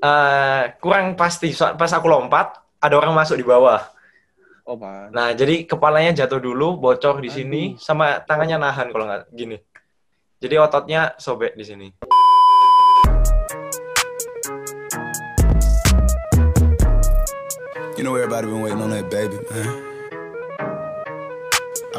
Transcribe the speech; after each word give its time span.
eh, 0.00 0.62
kurang 0.80 1.14
pasti. 1.14 1.52
So- 1.52 1.76
pas 1.76 1.92
aku 1.92 2.08
lompat, 2.08 2.56
ada 2.80 2.94
orang 2.96 3.12
masuk 3.12 3.36
di 3.36 3.44
bawah. 3.44 3.84
Oh, 4.64 4.76
pan. 4.76 5.10
Nah, 5.12 5.34
jadi 5.34 5.66
kepalanya 5.66 6.24
jatuh 6.24 6.40
dulu, 6.40 6.78
bocor 6.78 7.20
di 7.20 7.28
Aduh. 7.28 7.36
sini, 7.36 7.62
sama 7.76 8.22
tangannya 8.24 8.56
nahan 8.60 8.88
kalau 8.94 9.04
nggak 9.08 9.28
gini. 9.34 9.56
Jadi 10.40 10.54
ototnya 10.56 11.12
sobek 11.20 11.52
di 11.52 11.64
sini. 11.66 11.88
You 17.98 18.08
know 18.08 18.16
everybody 18.16 18.48
been 18.48 18.64
waiting 18.64 18.80
on 18.80 18.88
that 18.96 19.12
baby, 19.12 19.36
man. 19.52 19.89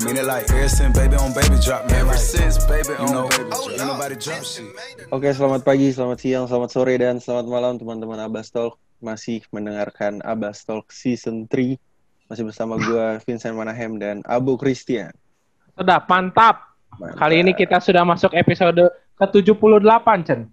I 0.02 0.04
mean 0.10 0.18
it 0.18 0.26
like 0.26 0.50
ever 0.50 0.66
since 0.66 0.98
baby 0.98 1.14
on 1.14 1.30
baby 1.30 1.62
drop, 1.62 1.86
man. 1.86 2.10
Ever 2.10 2.18
since 2.18 2.58
baby 2.66 2.90
on 2.98 3.14
know, 3.14 3.30
baby 3.30 3.54
drop. 3.54 3.70
Ain't 3.70 3.86
nobody 3.86 4.18
drop 4.18 4.42
shit. 4.42 4.66
Oke, 5.14 5.30
selamat 5.30 5.62
pagi, 5.62 5.94
selamat 5.94 6.18
siang, 6.18 6.50
selamat 6.50 6.70
sore, 6.74 6.98
dan 6.98 7.22
selamat 7.22 7.46
malam 7.46 7.74
teman-teman 7.78 8.18
Abbas 8.18 8.50
Talk. 8.50 8.82
Masih 8.98 9.46
mendengarkan 9.54 10.18
Abbas 10.26 10.66
Talk 10.66 10.90
Season 10.90 11.46
3. 11.46 11.78
Masih 12.34 12.44
bersama 12.50 12.82
gue 12.82 13.06
Vincent 13.30 13.54
Manahem 13.54 14.02
dan 14.02 14.26
Abu 14.26 14.58
Christian. 14.58 15.14
Sudah, 15.78 16.02
mantap. 16.10 16.74
Mantap. 16.98 17.22
Kali 17.22 17.46
ini 17.46 17.54
kita 17.54 17.78
sudah 17.78 18.02
masuk 18.02 18.34
episode 18.34 18.82
ke-78, 19.22 20.08
Chen. 20.26 20.50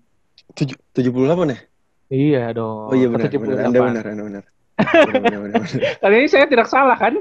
Tujuh- 0.61 0.77
78 0.93 1.57
ya? 1.57 1.59
Iya 2.13 2.45
dong. 2.53 2.93
Oh 2.93 2.97
iya 2.97 3.09
benar, 3.09 3.33
ke-78. 3.33 3.41
benar. 3.41 3.65
Anda 3.65 3.81
benar, 3.81 4.05
Anda. 4.05 4.25
Benar, 4.29 4.45
benar, 5.25 5.41
benar, 5.41 5.41
benar. 5.41 5.81
Kali 6.05 6.15
ini 6.21 6.29
saya 6.29 6.45
tidak 6.45 6.69
salah, 6.69 7.01
kan? 7.01 7.17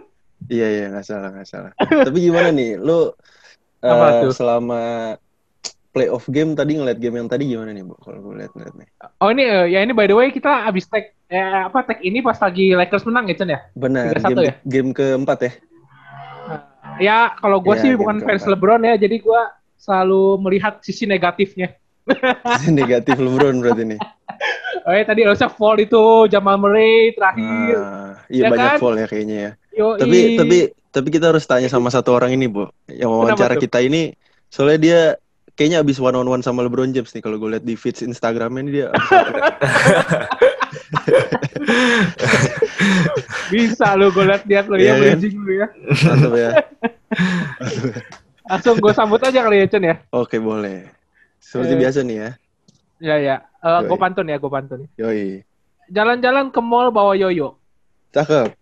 Iya, 0.48 0.68
iya, 0.72 0.86
nggak 0.92 1.06
salah, 1.06 1.30
nggak 1.36 1.48
salah. 1.48 1.72
Tapi 2.08 2.18
gimana 2.24 2.50
nih, 2.56 2.80
lu 2.80 3.12
eh, 3.84 4.12
tuh? 4.24 4.32
selama 4.32 4.80
playoff 5.92 6.26
game 6.30 6.54
tadi 6.54 6.78
ngeliat 6.78 7.00
game 7.02 7.16
yang 7.20 7.30
tadi 7.30 7.44
gimana 7.50 7.72
nih, 7.74 7.84
Bu? 7.84 7.96
Kalau 8.00 8.20
gue 8.22 8.34
lihat 8.40 8.54
lihat 8.56 8.74
nih. 8.78 8.90
Oh 9.22 9.30
ini, 9.34 9.44
eh, 9.46 9.66
ya 9.74 9.80
ini 9.82 9.94
by 9.94 10.06
the 10.06 10.16
way 10.16 10.30
kita 10.30 10.66
abis 10.70 10.86
tag, 10.88 11.10
eh, 11.30 11.62
apa, 11.68 11.84
tag 11.84 12.00
ini 12.06 12.22
pas 12.22 12.38
lagi 12.38 12.74
Lakers 12.74 13.04
menang 13.06 13.26
ya, 13.30 13.36
Chen 13.36 13.50
ya? 13.50 13.60
Benar, 13.76 14.14
3-1 14.16 14.40
game 14.40 14.46
ya? 14.46 14.54
game 14.66 14.90
keempat 14.96 15.38
ya. 15.42 15.52
Ya, 16.98 17.20
kalau 17.38 17.62
gue 17.62 17.76
Iya, 17.78 17.82
sih 17.86 17.92
bukan 17.94 18.18
fans. 18.26 18.42
LeBron 18.46 18.82
ya, 18.82 18.94
jadi 18.98 19.16
gue 19.22 19.42
selalu 19.78 20.42
melihat 20.42 20.82
sisi 20.82 21.06
negatifnya. 21.06 21.78
Negatif 22.78 23.20
LeBron 23.20 23.60
berarti 23.62 23.84
nih. 23.86 24.00
Oh 24.88 24.94
ya, 24.96 25.04
tadi 25.04 25.22
harusnya 25.28 25.52
fall 25.52 25.78
itu 25.78 26.30
Jamal 26.32 26.56
Murray 26.58 27.12
terakhir. 27.12 27.76
Ah, 27.76 28.24
iya 28.32 28.44
Ya 28.48 28.50
banyak 28.50 28.72
kan? 28.72 28.80
fall 28.80 28.96
ya 28.98 29.06
kayaknya 29.10 29.38
ya. 29.38 29.52
Yoi. 29.78 29.98
Tapi 29.98 30.18
tapi 30.36 30.58
tapi 30.90 31.08
kita 31.10 31.30
harus 31.30 31.46
tanya 31.46 31.70
sama 31.70 31.88
satu 31.88 32.12
orang 32.12 32.34
ini, 32.34 32.50
Bu. 32.50 32.66
Yang 32.88 33.10
wawancara 33.10 33.56
kita 33.56 33.78
ini 33.80 34.18
soalnya 34.48 34.80
dia 34.80 35.00
kayaknya 35.54 35.82
abis 35.82 35.98
one 35.98 36.16
on 36.16 36.26
one 36.26 36.42
sama 36.42 36.62
LeBron 36.62 36.90
James 36.90 37.10
nih 37.10 37.20
kalau 37.20 37.36
gue 37.36 37.50
lihat 37.52 37.62
di 37.62 37.74
feeds 37.74 38.00
Instagramnya 38.00 38.62
ini 38.62 38.72
dia 38.74 38.88
Bisa 43.48 43.96
lu, 43.96 44.10
gue 44.10 44.24
liat-liat 44.24 44.66
lu 44.68 44.76
Iya 44.78 44.84
ya, 44.84 44.94
kan? 44.94 45.02
bridging 45.18 45.36
lu 45.38 45.52
ya. 45.56 45.68
mantap 46.06 46.34
ya. 46.36 46.52
Langsung 48.50 48.76
gue 48.80 48.94
sambut 48.94 49.20
aja 49.20 49.40
kali 49.42 49.58
ya, 49.60 49.68
Chen 49.68 49.84
ya. 49.84 49.96
Oke, 50.10 50.40
boleh. 50.40 50.88
Seperti 51.38 51.74
Eh. 51.76 51.80
biasa 51.80 52.00
nih 52.04 52.18
ya. 52.18 52.30
Ya, 52.98 53.16
ya. 53.20 53.36
Eh, 53.60 53.80
gue 53.84 53.98
pantun 53.98 54.28
ya, 54.28 54.38
gue 54.38 54.52
pantun. 54.52 54.80
Yoi. 54.96 55.44
Jalan-jalan 55.90 56.52
ke 56.52 56.60
mall 56.60 56.90
bawa 56.90 57.16
yoyo. 57.16 57.56
Cakep. 58.12 58.56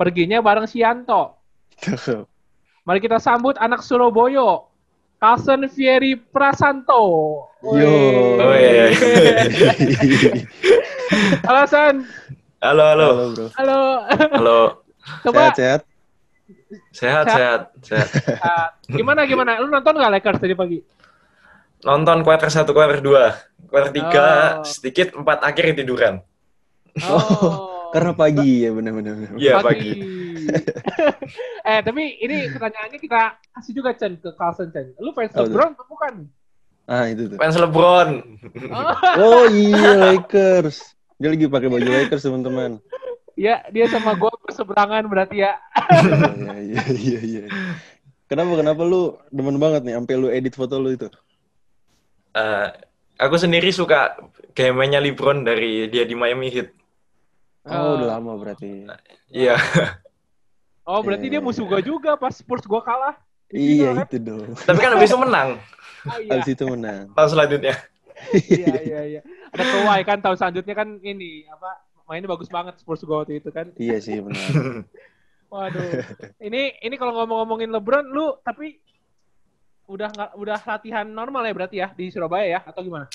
Perginya 0.00 0.40
bareng 0.40 0.64
Sianto. 0.64 1.36
Mari 2.88 3.04
kita 3.04 3.20
sambut 3.20 3.60
anak 3.60 3.84
Surabaya. 3.84 4.64
Carlsen 5.20 5.68
Fieri 5.68 6.16
Prasanto. 6.16 7.04
Yo. 7.60 7.92
Wih. 8.40 8.96
Halo 11.44 11.68
San. 11.68 12.08
Halo, 12.64 12.84
halo. 12.88 13.08
Halo, 13.12 13.24
Bro. 13.36 13.46
Halo. 13.60 13.80
Halo. 14.32 14.58
Coba 15.28 15.52
Sehat-sehat? 15.52 15.80
Sehat, 16.96 17.24
sehat, 17.28 17.60
sehat. 17.84 18.08
ah, 18.40 18.72
gimana 18.88 19.28
gimana? 19.28 19.60
Lu 19.60 19.68
nonton 19.68 20.00
nggak 20.00 20.12
Lakers 20.16 20.40
tadi 20.40 20.56
pagi? 20.56 20.78
Nonton 21.84 22.24
quarter 22.24 22.48
1, 22.48 22.72
quarter 22.72 23.00
2. 23.04 23.68
Quarter 23.68 23.90
3, 23.92 24.00
Oh. 24.00 24.64
sedikit, 24.64 25.12
4 25.12 25.24
akhir 25.44 25.76
tiduran. 25.76 26.24
Oh. 27.04 27.69
Karena 27.90 28.12
pagi 28.14 28.64
ya 28.64 28.70
benar-benar. 28.70 29.14
benar. 29.18 29.38
Iya, 29.38 29.54
pagi. 29.60 29.92
eh 31.70 31.80
tapi 31.84 32.02
ini 32.18 32.50
pertanyaannya 32.50 32.98
kita 32.98 33.20
kasih 33.54 33.72
juga 33.74 33.90
Chen 33.94 34.18
ke 34.18 34.30
Carlsen 34.34 34.70
Chen. 34.70 34.94
Lu 34.98 35.10
fans 35.14 35.30
tuh? 35.34 35.46
LeBron 35.46 35.74
atau 35.74 35.86
bukan? 35.86 36.14
Ah, 36.90 37.06
itu 37.06 37.30
tuh. 37.30 37.38
Fans 37.38 37.54
LeBron. 37.54 38.10
Oh, 38.70 38.94
Oh 39.18 39.44
iya 39.54 40.10
Lakers. 40.10 40.94
Dia 41.20 41.30
lagi 41.34 41.46
pakai 41.46 41.68
baju 41.70 41.86
Lakers 41.86 42.24
teman-teman. 42.26 42.82
ya 43.38 43.64
dia 43.72 43.88
sama 43.88 44.12
gue 44.18 44.28
berseberangan 44.44 45.06
berarti 45.08 45.46
ya. 45.46 45.56
Iya 45.88 46.52
iya 46.60 46.82
iya 46.92 47.20
iya. 47.24 47.42
Kenapa 48.28 48.52
kenapa 48.58 48.82
lu 48.84 49.16
demen 49.32 49.56
banget 49.58 49.82
nih 49.86 49.94
sampai 49.96 50.14
lu 50.18 50.28
edit 50.30 50.54
foto 50.54 50.76
lu 50.78 50.92
itu? 50.94 51.08
Eh, 52.30 52.68
aku 53.18 53.34
sendiri 53.34 53.74
suka 53.74 54.14
game-nya 54.54 55.02
LeBron 55.02 55.42
dari 55.42 55.88
dia 55.90 56.04
di 56.06 56.14
Miami 56.14 56.50
Heat. 56.52 56.79
Oh, 57.68 58.00
udah 58.00 58.08
lama 58.16 58.32
berarti. 58.40 58.88
Iya. 59.28 59.56
Oh 60.90 61.06
berarti 61.06 61.30
Iya, 61.30 61.38
dia 61.38 61.40
musuh 61.44 61.62
iya. 61.62 61.70
gue 61.78 61.94
juga 61.94 62.18
pas 62.18 62.34
Spurs 62.34 62.66
gue 62.66 62.80
kalah. 62.82 63.14
Iya 63.54 63.94
kan? 63.94 64.10
itu 64.10 64.18
dong. 64.18 64.58
Tapi 64.58 64.78
kan 64.82 64.90
habis 64.98 65.06
itu 65.12 65.18
menang 65.22 65.50
Oh 66.10 66.18
iya. 66.18 66.30
Abis 66.34 66.48
itu 66.50 66.64
menang. 66.66 67.14
tahun 67.14 67.30
selanjutnya. 67.30 67.74
iya 68.50 68.74
iya 68.82 69.00
iya. 69.06 69.20
Ada 69.54 69.62
Kawhi 69.70 70.00
kan 70.02 70.18
tahun 70.18 70.36
selanjutnya 70.40 70.74
kan 70.74 70.88
ini 70.98 71.46
apa 71.46 71.78
mainnya 72.10 72.26
bagus 72.26 72.50
banget 72.50 72.74
Spurs 72.82 73.06
gue 73.06 73.14
waktu 73.14 73.38
itu 73.38 73.54
kan. 73.54 73.70
Iya 73.78 74.02
sih 74.02 74.18
benar. 74.18 74.42
Waduh. 75.52 76.02
ini 76.42 76.74
ini 76.82 76.94
kalau 76.98 77.14
ngomong-ngomongin 77.22 77.70
LeBron 77.70 78.06
lu 78.10 78.34
tapi 78.42 78.82
udah 79.86 80.10
nggak 80.10 80.30
udah 80.38 80.58
latihan 80.62 81.06
normal 81.06 81.42
ya 81.46 81.52
berarti 81.54 81.76
ya 81.82 81.88
di 81.94 82.10
Surabaya 82.10 82.46
ya 82.46 82.60
atau 82.66 82.82
gimana? 82.82 83.06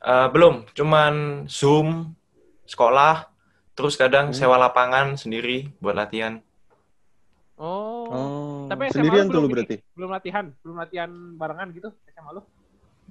Eh, 0.00 0.26
belum, 0.34 0.66
cuman 0.74 1.46
Zoom, 1.46 2.10
sekolah, 2.66 3.29
terus 3.80 3.96
kadang 3.96 4.28
Hmm. 4.28 4.36
sewa 4.36 4.60
lapangan 4.60 5.16
sendiri 5.16 5.72
buat 5.80 5.96
latihan. 5.96 6.44
Oh. 7.56 8.04
Oh, 8.06 8.60
Tapi 8.68 8.88
SMA 8.88 8.94
sendirian 9.00 9.26
lu 9.26 9.32
tuh 9.32 9.40
lu 9.40 9.48
berarti. 9.48 9.76
Belum 9.96 10.10
latihan, 10.10 10.44
belum 10.60 10.76
latihan 10.76 11.08
barengan 11.34 11.72
gitu 11.72 11.88
SMA 12.06 12.36
lu? 12.36 12.42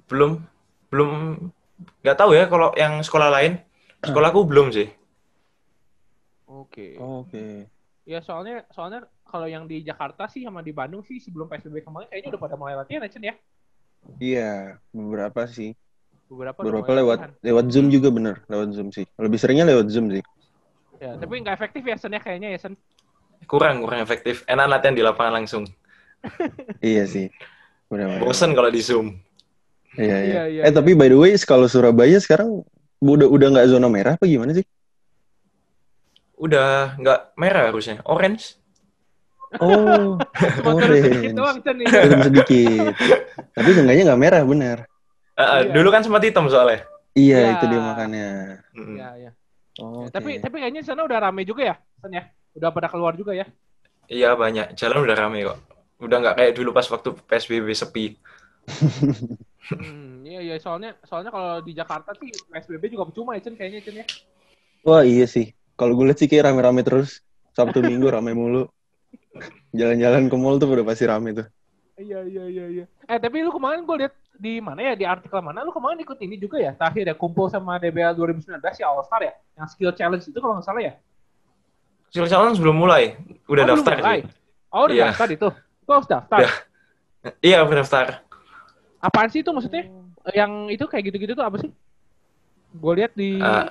Belum, 0.06 0.38
belum, 0.86 1.10
nggak 2.02 2.16
tahu 2.16 2.30
ya 2.34 2.46
kalau 2.46 2.70
yang 2.74 3.02
sekolah 3.02 3.30
lain. 3.30 3.58
Sekolahku 4.06 4.46
belum 4.46 4.70
sih. 4.70 4.86
Oke. 6.46 6.94
Oh, 6.96 7.22
Oke. 7.22 7.66
Ya 8.04 8.18
soalnya 8.20 8.66
soalnya 8.70 9.06
kalau 9.22 9.46
yang 9.46 9.66
di 9.66 9.82
Jakarta 9.82 10.26
sih 10.26 10.42
sama 10.42 10.60
di 10.60 10.70
Bandung 10.70 11.02
sih 11.02 11.18
sebelum 11.18 11.46
PSBB 11.46 11.82
kemarin 11.82 12.06
kayaknya 12.08 12.34
udah 12.34 12.42
pada 12.42 12.54
mulai 12.54 12.74
latihan 12.74 13.02
ya 13.02 13.10
Chen 13.10 13.22
ya. 13.22 13.34
Iya, 14.18 14.50
beberapa 14.90 15.46
sih. 15.46 15.76
Beberapa 16.26 16.58
Beberapa 16.58 16.90
lewat 16.90 17.18
latihan. 17.20 17.32
lewat 17.40 17.64
Zoom 17.70 17.86
juga 17.86 18.08
bener, 18.10 18.42
lewat 18.46 18.68
Zoom 18.74 18.88
sih. 18.90 19.06
Lebih 19.14 19.38
seringnya 19.38 19.66
lewat 19.68 19.86
Zoom 19.88 20.10
sih. 20.10 20.22
Ya, 21.00 21.16
tapi 21.16 21.40
nggak 21.40 21.56
efektif 21.56 21.82
ya 21.82 21.96
Sen 21.96 22.12
ya 22.12 22.20
kayaknya 22.20 22.52
ya 22.52 22.58
Sen. 22.60 22.76
Kurang, 23.48 23.80
kurang 23.80 24.04
efektif. 24.04 24.44
Enak 24.44 24.68
latihan 24.68 24.92
di 24.92 25.00
lapangan 25.02 25.40
langsung. 25.40 25.64
Iya 26.84 27.08
sih. 27.08 27.32
Benar. 27.88 28.20
Bosen 28.20 28.52
kalau 28.52 28.68
di 28.68 28.84
Zoom. 28.84 29.16
Iya, 29.96 30.04
iya. 30.06 30.20
Iya, 30.20 30.42
iya, 30.46 30.62
eh 30.62 30.68
iya. 30.68 30.76
tapi 30.76 30.92
by 30.92 31.08
the 31.08 31.16
way, 31.16 31.32
kalau 31.42 31.64
Surabaya 31.66 32.20
sekarang 32.20 32.62
udah 33.00 33.26
udah 33.26 33.48
nggak 33.48 33.68
zona 33.72 33.88
merah 33.88 34.14
apa 34.20 34.28
gimana 34.28 34.52
sih? 34.52 34.62
Udah 36.36 36.94
nggak 37.00 37.20
merah 37.40 37.72
harusnya, 37.72 37.98
orange. 38.04 38.60
Oh, 39.58 40.14
turun 40.62 40.78
sedikit 40.94 41.34
orange. 41.34 41.36
doang 41.36 41.58
ini. 41.74 41.84
Turun 41.90 42.20
sedikit. 42.22 42.92
Tapi 43.50 43.68
seenggaknya 43.74 44.02
nggak 44.12 44.20
merah 44.22 44.42
bener. 44.46 44.78
Eh, 45.34 45.42
eh, 45.42 45.60
Iya. 45.66 45.72
Dulu 45.74 45.88
kan 45.90 46.02
sempat 46.06 46.22
hitam 46.22 46.46
soalnya. 46.46 46.86
Iya, 47.18 47.38
Iya. 47.40 47.50
itu 47.58 47.64
dia 47.66 47.80
makanya. 47.82 48.28
Mm-mm. 48.76 48.94
Ya, 48.94 49.08
ya. 49.18 49.30
Oh, 49.80 50.04
Ya, 50.04 50.12
Tapi 50.12 50.30
tapi 50.44 50.56
kayaknya 50.60 50.80
di 50.84 50.88
sana 50.88 51.02
udah 51.08 51.18
rame 51.18 51.42
juga 51.48 51.62
ya 51.70 51.74
Sen 52.00 52.12
ya. 52.12 52.22
Udah 52.56 52.68
pada 52.74 52.88
keluar 52.92 53.14
juga 53.16 53.32
ya. 53.32 53.46
Iya 54.10 54.34
banyak, 54.34 54.74
jalan 54.74 54.98
udah 55.06 55.16
rame 55.16 55.38
kok. 55.46 55.58
Udah 56.02 56.16
nggak 56.18 56.34
kayak 56.38 56.52
dulu 56.58 56.70
pas 56.74 56.86
waktu 56.90 57.08
PSBB 57.28 57.68
sepi. 57.76 58.04
Hmm, 59.70 60.26
iya 60.26 60.40
iya 60.42 60.54
soalnya 60.58 60.98
soalnya 61.06 61.30
kalau 61.30 61.62
di 61.62 61.72
Jakarta 61.78 62.10
sih 62.18 62.28
PSBB 62.50 62.84
juga 62.90 63.06
percuma 63.06 63.38
ya 63.38 63.40
Chen 63.44 63.54
kayaknya 63.54 63.80
Chen 63.86 63.96
ya. 64.02 64.06
Wah 64.86 65.02
iya 65.04 65.24
sih. 65.34 65.46
Kalau 65.78 65.92
gue 65.96 66.04
lihat 66.08 66.18
sih 66.20 66.28
kayak 66.30 66.44
rame-rame 66.52 66.80
terus. 66.84 67.10
Sabtu 67.56 67.78
Minggu 67.84 68.08
rame 68.12 68.32
mulu. 68.36 68.68
Jalan-jalan 69.78 70.24
ke 70.30 70.36
mall 70.40 70.56
tuh 70.60 70.68
udah 70.74 70.86
pasti 70.86 71.04
rame 71.06 71.30
tuh. 71.38 71.46
Iya 72.00 72.24
iya 72.24 72.44
iya 72.48 72.64
iya. 72.72 72.84
Eh 73.04 73.18
tapi 73.20 73.44
lu 73.44 73.52
kemarin 73.52 73.84
gue 73.84 73.96
lihat 74.00 74.14
di 74.32 74.56
mana 74.56 74.80
ya 74.80 74.96
di 74.96 75.04
artikel 75.04 75.36
mana 75.38 75.60
lu 75.60 75.68
kemarin 75.68 76.00
ikut 76.00 76.16
ini 76.16 76.40
juga 76.40 76.56
ya 76.56 76.72
terakhir 76.72 77.04
ya 77.04 77.14
kumpul 77.14 77.52
sama 77.52 77.76
DBL 77.76 78.16
2019 78.16 78.56
ya 78.56 78.88
All 78.88 79.04
Star 79.04 79.20
ya 79.20 79.36
yang 79.52 79.68
skill 79.68 79.92
challenge 79.92 80.24
itu 80.24 80.38
kalau 80.40 80.56
nggak 80.56 80.64
salah 80.64 80.80
ya. 80.80 80.94
Skill 82.08 82.26
challenge 82.26 82.58
belum 82.58 82.74
mulai, 82.74 83.20
udah 83.46 83.62
Oh, 83.62 83.66
belum 83.68 83.78
daftar 83.84 83.94
mulai? 84.00 84.18
sih. 84.18 84.22
Oh 84.72 84.82
udah 84.88 84.96
Iya. 84.96 85.04
daftar 85.12 85.28
itu. 85.30 85.48
Itu 85.84 85.90
harus 85.92 86.08
daftar. 86.08 86.38
Iya 87.38 87.58
udah 87.62 87.76
daftar. 87.84 88.06
Apaan 88.98 89.28
sih 89.28 89.44
itu 89.44 89.50
maksudnya? 89.52 89.84
Yang 90.32 90.52
itu 90.72 90.84
kayak 90.88 91.04
gitu-gitu 91.06 91.32
tuh 91.36 91.44
apa 91.44 91.56
sih? 91.60 91.70
Gue 92.72 92.92
lihat 92.96 93.12
di 93.12 93.36
Eh, 93.36 93.66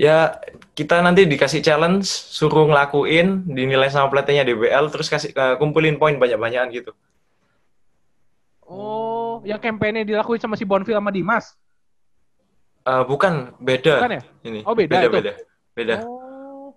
Ya, 0.00 0.40
kita 0.72 1.04
nanti 1.04 1.28
dikasih 1.28 1.60
challenge, 1.60 2.08
suruh 2.08 2.64
ngelakuin, 2.64 3.44
dinilai 3.44 3.92
sama 3.92 4.08
pelatihnya 4.08 4.48
DBL, 4.48 4.88
terus 4.88 5.12
kasih 5.12 5.36
eh, 5.36 5.54
kumpulin 5.60 6.00
poin 6.00 6.16
banyak-banyakan 6.16 6.72
gitu. 6.72 6.96
Oh, 8.64 9.44
yang 9.44 9.60
kampanye 9.60 10.08
dilakuin 10.08 10.40
sama 10.40 10.56
si 10.56 10.64
Bonfil 10.64 10.96
sama 10.96 11.12
Dimas. 11.12 11.52
Eh, 12.88 13.04
bukan, 13.04 13.52
beda. 13.60 14.00
Bukan 14.00 14.12
ya? 14.16 14.22
Ini. 14.40 14.60
Oh, 14.64 14.72
beda 14.72 14.88
beda, 14.88 15.04
itu? 15.04 15.12
beda. 15.12 15.32
Beda. 15.76 15.96
Oh. 16.08 16.72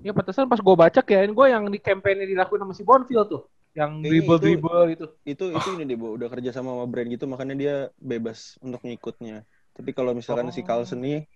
Ya 0.00 0.16
pantesan 0.16 0.48
pas 0.48 0.56
gue 0.62 0.76
baca 0.78 1.00
kirain 1.04 1.36
gue 1.36 1.46
yang 1.52 1.68
di 1.68 1.76
kampanye 1.76 2.24
dilakuin 2.24 2.64
sama 2.64 2.72
si 2.72 2.88
Bonfil 2.88 3.20
tuh. 3.28 3.42
Yang 3.76 3.90
Kayaknya 4.00 4.08
dribble-dribble 4.08 4.82
gitu. 4.96 5.04
Itu 5.28 5.44
itu 5.52 5.68
ini 5.76 5.84
deh, 5.84 5.96
Bo. 6.00 6.16
udah 6.16 6.32
kerja 6.32 6.56
sama 6.56 6.72
sama 6.72 6.88
brand 6.88 7.12
gitu 7.12 7.28
makanya 7.28 7.52
dia 7.52 7.74
bebas 8.00 8.56
untuk 8.64 8.80
ngikutnya. 8.80 9.44
Tapi 9.76 9.92
kalau 9.92 10.16
misalkan 10.16 10.48
si 10.48 10.64
Oh. 10.64 10.66
Carlsen 10.72 11.04
nih 11.04 11.28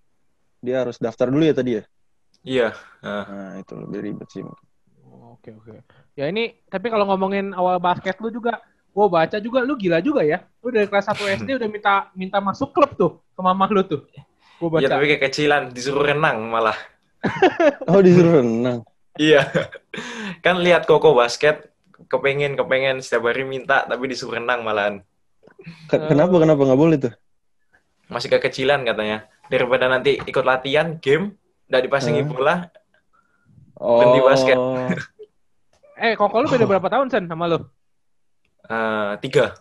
dia 0.61 0.85
harus 0.85 1.01
daftar 1.01 1.29
dulu 1.29 1.43
ya 1.43 1.55
tadi 1.57 1.71
ya. 1.81 1.83
Iya. 2.41 2.69
Nah, 3.01 3.25
Nah, 3.27 3.53
itu 3.61 3.73
lebih 3.77 4.01
ribet 4.01 4.29
sih. 4.29 4.45
Oh, 4.45 5.37
Oke 5.37 5.53
oke. 5.53 5.81
Ya 6.15 6.29
ini 6.29 6.57
tapi 6.69 6.89
kalau 6.89 7.05
ngomongin 7.09 7.53
awal 7.53 7.81
basket 7.81 8.17
lu 8.21 8.29
juga, 8.29 8.61
gue 8.91 9.07
baca 9.09 9.37
juga 9.41 9.65
lu 9.65 9.75
gila 9.77 9.99
juga 10.01 10.21
ya. 10.23 10.45
Lu 10.61 10.69
dari 10.69 10.87
kelas 10.87 11.09
1 11.09 11.25
SD 11.41 11.57
udah 11.57 11.69
minta 11.69 11.93
minta 12.13 12.39
masuk 12.39 12.73
klub 12.73 12.93
tuh 12.97 13.13
ke 13.33 13.41
mamah 13.41 13.69
lu 13.73 13.83
tuh. 13.85 14.05
Gue 14.61 14.69
baca. 14.69 14.85
Iya, 14.85 14.89
tapi 14.93 15.05
kayak 15.09 15.23
kecilan, 15.29 15.63
disuruh 15.73 16.05
renang 16.05 16.45
malah. 16.49 16.77
Oh, 17.91 18.01
disuruh 18.01 18.41
renang. 18.41 18.81
Iya. 19.21 19.45
kan 20.41 20.57
lihat 20.61 20.89
Koko 20.89 21.13
basket, 21.13 21.69
kepengen 22.09 22.57
kepengen 22.57 23.05
setiap 23.05 23.29
hari 23.29 23.45
minta 23.45 23.85
tapi 23.85 24.09
disuruh 24.09 24.41
renang 24.41 24.65
malahan. 24.65 25.05
Ke- 25.89 26.09
Kenapa 26.09 26.41
kenapa 26.41 26.63
nggak 26.65 26.81
boleh 26.81 26.97
tuh? 26.97 27.13
Masih 28.09 28.33
kekecilan 28.33 28.83
katanya. 28.83 29.29
Daripada 29.51 29.85
nanti 29.87 30.15
ikut 30.17 30.45
latihan 30.47 30.95
game, 30.97 31.35
nggak 31.67 31.83
dipasangi 31.85 32.23
Hah? 32.23 32.29
bola, 32.29 32.57
Oh. 33.75 33.97
Berhenti 33.97 34.21
basket. 34.23 34.59
Eh, 36.01 36.13
koko 36.13 36.41
lu 36.41 36.49
beda 36.49 36.65
berapa 36.65 36.89
tahun 36.89 37.09
Sen 37.09 37.25
sama 37.27 37.45
lu? 37.45 37.61
eh, 38.63 39.13
tiga. 39.21 39.53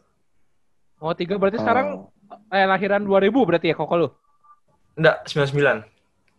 Oh, 0.97 1.11
tiga 1.11 1.35
berarti 1.35 1.55
sekarang 1.55 2.07
Oh. 2.25 2.55
eh 2.55 2.63
lahiran 2.63 3.03
2000 3.03 3.43
berarti 3.43 3.71
ya 3.71 3.75
koko 3.75 3.95
lu? 3.95 4.07
Enggak, 4.95 5.23
99. 5.25 5.83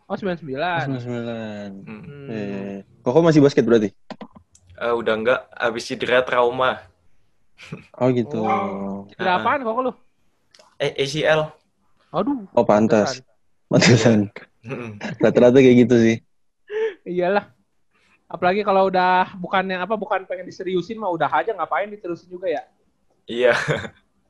Oh, 0.06 0.17
99. 0.17 0.88
99. 0.88 1.85
Hmm. 1.85 2.00
Hmm. 2.00 2.29
Eh, 2.29 2.76
Koko 3.00 3.20
masih 3.20 3.41
basket 3.41 3.61
berarti? 3.62 3.93
Eh, 4.75 4.93
udah 4.94 5.14
enggak, 5.14 5.41
habis 5.53 5.85
cedera 5.85 6.20
trauma. 6.20 6.81
Oh 7.96 8.08
gitu. 8.08 8.41
Oh. 8.41 9.05
Cedera 9.11 9.37
Ah. 9.37 9.41
apaan 9.41 9.61
koko 9.61 9.81
lu? 9.82 9.93
Eh, 10.76 10.96
ACL. 10.96 11.49
Aduh. 12.11 12.44
Oh 12.53 12.64
pantas. 12.64 13.20
Pantesan. 13.70 14.26
Hmm. 14.67 14.99
Rata-rata 15.22 15.62
kayak 15.62 15.87
gitu 15.87 15.96
sih. 15.96 16.17
Iyalah. 17.06 17.55
Apalagi 18.26 18.67
kalau 18.67 18.90
udah 18.90 19.38
bukan 19.38 19.62
yang 19.67 19.82
apa 19.87 19.94
bukan 19.94 20.26
pengen 20.26 20.46
diseriusin 20.46 20.99
mah 20.99 21.11
udah 21.11 21.31
aja 21.31 21.55
ngapain 21.55 21.87
diterusin 21.87 22.26
juga 22.26 22.50
ya. 22.50 22.62
Iya. 23.31 23.55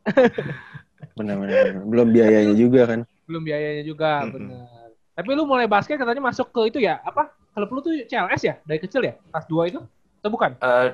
Benar-benar. 1.18 1.84
Belum 1.88 2.08
biayanya 2.12 2.54
juga 2.56 2.80
kan. 2.84 3.00
Belum 3.24 3.42
biayanya 3.44 3.84
juga, 3.86 4.26
bener. 4.26 4.66
Tapi 5.14 5.28
lu 5.36 5.44
mulai 5.44 5.68
basket 5.68 6.00
katanya 6.00 6.32
masuk 6.32 6.50
ke 6.50 6.60
itu 6.72 6.78
ya, 6.80 6.98
apa? 7.04 7.30
Klub 7.52 7.70
lu 7.76 7.80
tuh 7.84 7.92
CLS 8.08 8.42
ya? 8.42 8.54
Dari 8.64 8.80
kecil 8.80 9.04
ya? 9.04 9.14
Kelas 9.30 9.46
2 9.46 9.70
itu? 9.70 9.80
Atau 10.22 10.30
bukan? 10.32 10.56
Eh, 10.58 10.88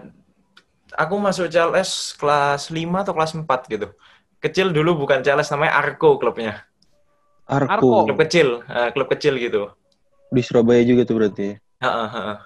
aku 0.98 1.14
masuk 1.16 1.46
CLS 1.46 2.12
kelas 2.18 2.68
5 2.68 3.04
atau 3.06 3.14
kelas 3.14 3.32
4 3.38 3.72
gitu. 3.72 3.86
Kecil 4.42 4.74
dulu 4.74 5.06
bukan 5.06 5.22
CLS, 5.22 5.54
namanya 5.54 5.78
Arko 5.78 6.18
klubnya. 6.18 6.66
Arko. 7.46 7.70
Arko. 7.70 7.90
Klub 8.10 8.18
kecil, 8.20 8.48
eh, 8.66 8.88
klub 8.90 9.08
kecil 9.08 9.34
gitu. 9.38 9.70
Di 10.28 10.42
Surabaya 10.42 10.82
juga 10.82 11.06
tuh 11.06 11.14
berarti. 11.16 11.48
Heeh, 11.78 12.08
heeh. 12.10 12.36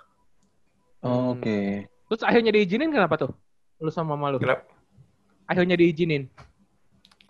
Oh, 1.01 1.33
Oke. 1.33 1.89
Terus 2.11 2.23
akhirnya 2.23 2.53
diizinin 2.53 2.93
kenapa 2.93 3.17
tuh? 3.17 3.33
Lu 3.81 3.89
sama 3.89 4.13
mama 4.13 4.37
lu? 4.37 4.39
Kenapa? 4.39 4.69
Akhirnya 5.49 5.75
diizinin. 5.75 6.29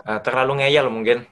Eh, 0.03 0.21
terlalu 0.27 0.65
ngeyel 0.65 0.91
mungkin. 0.91 1.23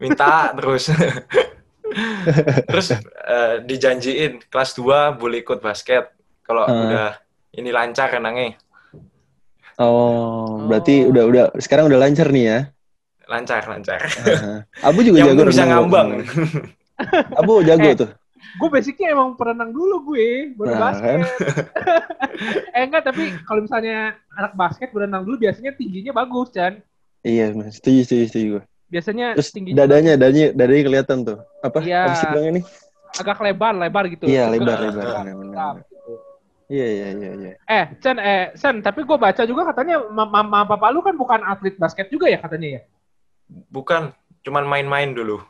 Minta 0.00 0.48
terus. 0.56 0.88
terus 2.72 2.88
eh, 2.94 3.54
dijanjiin 3.64 4.48
kelas 4.48 4.72
2 4.72 5.20
boleh 5.20 5.44
ikut 5.44 5.60
basket. 5.60 6.08
Kalau 6.40 6.64
Ah. 6.64 6.72
udah 6.72 7.08
ini 7.52 7.68
lancar 7.68 8.08
renangnya. 8.08 8.56
Oh, 9.78 10.64
berarti 10.66 11.04
Oh. 11.04 11.12
udah 11.12 11.24
udah 11.28 11.44
sekarang 11.60 11.86
udah 11.92 12.00
lancar 12.00 12.32
nih 12.32 12.44
ya. 12.48 12.58
Lancar, 13.28 13.62
lancar. 13.68 14.00
Aha. 14.00 14.64
Abu 14.88 15.04
juga 15.04 15.20
Yang 15.20 15.28
jago 15.36 15.42
bisa 15.46 15.62
renang, 15.62 15.70
ngambang. 15.84 16.08
Abu 17.40 17.52
jago 17.62 17.84
Eh. 17.84 17.94
tuh. 17.94 18.10
Gue 18.56 18.68
basicnya 18.72 19.12
emang 19.12 19.36
perenang 19.36 19.70
dulu 19.70 20.14
gue, 20.14 20.56
baru 20.56 20.72
Nah, 20.72 20.80
basket. 20.88 21.20
eh 22.76 22.82
enggak, 22.82 23.04
tapi 23.04 23.36
kalau 23.44 23.60
misalnya 23.60 24.16
anak 24.32 24.56
basket 24.56 24.88
berenang 24.88 25.22
dulu 25.22 25.36
biasanya 25.36 25.76
tingginya 25.76 26.16
bagus, 26.16 26.48
Chan. 26.50 26.80
Iya, 27.20 27.52
Mas. 27.52 27.76
setuju, 27.76 28.00
setuju, 28.08 28.24
setuju 28.24 28.46
gue. 28.56 28.62
Biasanya 28.88 29.36
Terus 29.36 29.50
tingginya 29.52 29.84
dadanya, 29.84 30.12
dadanya, 30.16 30.46
dadanya 30.56 30.82
kelihatan 30.88 31.16
tuh. 31.28 31.38
Apa? 31.60 31.78
Iya. 31.84 32.00
Apa 32.08 32.14
sih 32.16 32.26
bilangnya 32.32 32.52
nih? 32.58 32.64
agak 33.08 33.38
lebar, 33.40 33.72
lebar 33.74 34.04
gitu. 34.08 34.24
Iya, 34.24 34.44
lebar, 34.48 34.76
lebar. 34.80 35.04
Benar, 35.04 35.24
tegak, 35.26 35.72
gitu. 35.82 36.12
Iya, 36.68 36.86
iya, 36.86 37.06
iya, 37.16 37.30
iya. 37.34 37.52
Eh, 37.64 37.84
Sen, 38.00 38.16
eh, 38.20 38.44
Sen, 38.52 38.76
tapi 38.80 39.00
gue 39.02 39.16
baca 39.16 39.42
juga 39.44 39.62
katanya 39.66 39.96
ma- 40.08 40.28
mama 40.28 40.64
papa 40.64 40.92
lu 40.92 41.00
kan 41.00 41.16
bukan 41.16 41.40
atlet 41.42 41.76
basket 41.76 42.08
juga 42.08 42.28
ya 42.28 42.36
katanya 42.36 42.68
ya. 42.76 42.82
Bukan, 43.48 44.12
cuman 44.44 44.64
main-main 44.68 45.12
dulu. 45.12 45.40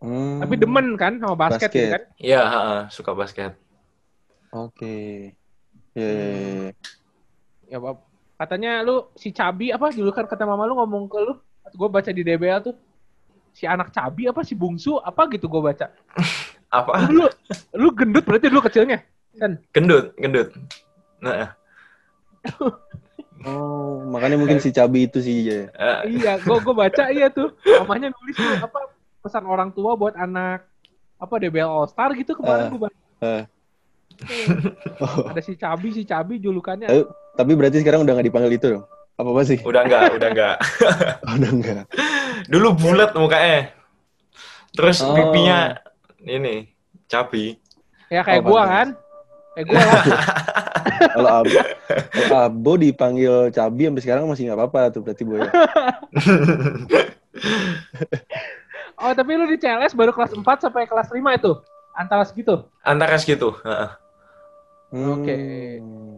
Hmm, 0.00 0.40
Tapi 0.40 0.54
demen 0.56 0.96
kan 0.96 1.20
sama 1.20 1.36
basket, 1.36 1.68
Basket. 1.68 1.76
gitu 1.76 1.88
kan? 1.92 2.02
Iya, 2.16 2.40
heeh, 2.44 2.80
suka 2.88 3.12
basket. 3.12 3.52
Oke. 4.50 5.32
Iya, 5.92 6.08
iya, 6.08 6.24
iya, 6.24 6.40
iya. 6.64 6.72
Ya, 7.70 7.78
Bab. 7.78 8.02
katanya 8.34 8.80
lu 8.80 9.12
si 9.14 9.30
Cabi 9.30 9.68
apa 9.68 9.92
dulu 9.92 10.10
kan 10.10 10.24
kata 10.24 10.48
mama 10.48 10.64
lu 10.64 10.72
ngomong 10.80 11.06
ke 11.06 11.18
lu, 11.20 11.36
gue 11.70 11.88
baca 11.92 12.08
di 12.08 12.24
DBL 12.24 12.72
tuh 12.72 12.74
si 13.52 13.68
anak 13.68 13.92
Cabi 13.92 14.26
apa 14.26 14.40
si 14.40 14.56
bungsu 14.56 14.96
apa 14.96 15.28
gitu 15.30 15.46
gue 15.46 15.60
baca. 15.60 15.86
Apa? 16.70 17.10
Lu, 17.10 17.26
lu 17.74 17.90
gendut 17.90 18.22
berarti 18.22 18.46
dulu 18.46 18.62
kecilnya. 18.62 19.02
Sen. 19.34 19.58
Gendut, 19.74 20.14
gendut. 20.14 20.54
Nah, 21.18 21.50
Oh, 23.40 24.04
makanya 24.04 24.36
mungkin 24.36 24.58
si 24.58 24.68
Cabi 24.68 25.04
itu 25.04 25.18
sih 25.18 25.36
ya. 25.42 25.72
iya, 26.04 26.36
gue 26.36 26.56
gue 26.56 26.74
baca 26.74 27.08
iya 27.08 27.28
tuh. 27.28 27.56
Mamanya 27.80 28.12
nulis 28.12 28.36
tuh 28.36 28.52
apa 28.58 28.80
pesan 29.20 29.44
orang 29.44 29.70
tua 29.70 29.94
buat 29.94 30.12
anak 30.12 30.68
apa 31.16 31.34
DBL 31.38 31.64
All 31.66 31.84
Star 31.86 32.12
gitu 32.12 32.32
kemarin 32.32 32.66
Eh, 32.66 32.70
gue 32.70 32.80
baca. 32.80 32.98
Oh, 35.00 35.28
Ada 35.32 35.40
si 35.40 35.56
Cabi, 35.56 35.88
si 35.90 36.04
Cabi 36.04 36.36
julukannya. 36.36 36.84
Tapi, 36.84 37.02
tapi 37.34 37.52
berarti 37.54 37.80
sekarang 37.80 38.04
udah 38.04 38.12
nggak 38.12 38.26
dipanggil 38.26 38.52
itu 38.52 38.66
dong? 38.70 38.84
Apa 39.16 39.28
apa 39.30 39.42
sih? 39.42 39.58
udah 39.60 39.82
enggak, 39.82 40.02
udah 40.14 40.28
enggak. 40.28 40.56
Oh, 41.24 41.32
udah 41.36 41.50
enggak. 41.50 41.84
Dulu 42.46 42.68
bulat 42.74 43.10
mukanya. 43.14 43.72
Terus 44.70 45.00
Oh. 45.00 45.12
pipinya 45.12 45.80
ini 46.20 46.68
cabi. 47.06 47.56
Ya 48.08 48.20
kayak 48.20 48.44
Oh, 48.44 48.52
gua 48.52 48.60
pantas. 48.60 48.72
kan. 48.72 48.88
Kayak 49.50 49.64
gua 49.66 49.80
lah. 49.80 50.04
Kalau 51.16 51.30
Abo, 51.42 51.58
kalau 52.12 52.38
Abo 52.46 52.72
dipanggil 52.76 53.50
Cabi 53.50 53.88
sampai 53.88 54.02
sekarang 54.02 54.24
masih 54.26 54.50
nggak 54.50 54.58
apa-apa 54.58 54.80
tuh 54.94 55.00
berarti 55.04 55.22
Boy. 55.26 55.40
Oh, 59.00 59.16
tapi 59.16 59.32
lu 59.32 59.48
di 59.48 59.56
CLS 59.56 59.96
baru 59.96 60.12
kelas 60.12 60.36
4 60.36 60.44
sampai 60.44 60.84
kelas 60.84 61.08
5 61.08 61.16
itu. 61.16 61.52
Antara 61.96 62.20
segitu. 62.28 62.68
Antara 62.84 63.16
segitu. 63.16 63.56
heeh. 63.64 63.90
Hmm, 64.92 65.08
Oke. 65.16 65.36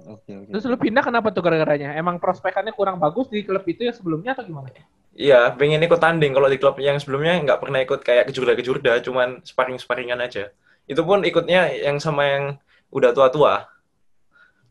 Oke, 0.02 0.31
oke. 0.35 0.50
Terus 0.50 0.64
lu 0.67 0.75
pindah 0.75 1.05
kenapa 1.05 1.31
tuh 1.31 1.47
gara-garanya? 1.47 1.95
Emang 1.95 2.19
prospekannya 2.19 2.75
kurang 2.75 2.99
bagus 2.99 3.31
di 3.31 3.47
klub 3.47 3.62
itu 3.71 3.87
yang 3.87 3.95
sebelumnya 3.95 4.35
atau 4.35 4.43
gimana? 4.43 4.67
Iya, 5.14 5.55
pengen 5.55 5.79
ikut 5.85 6.00
tanding. 6.00 6.35
Kalau 6.35 6.49
di 6.50 6.59
klub 6.59 6.76
yang 6.83 6.99
sebelumnya 6.99 7.38
nggak 7.38 7.61
pernah 7.62 7.79
ikut 7.85 8.00
kayak 8.02 8.25
kejurda-kejurda, 8.33 8.99
cuman 9.07 9.45
sparring-sparringan 9.47 10.19
aja. 10.19 10.50
Itu 10.91 11.07
pun 11.07 11.23
ikutnya 11.23 11.71
yang 11.71 12.02
sama 12.02 12.26
yang 12.26 12.45
udah 12.91 13.14
tua-tua. 13.14 13.72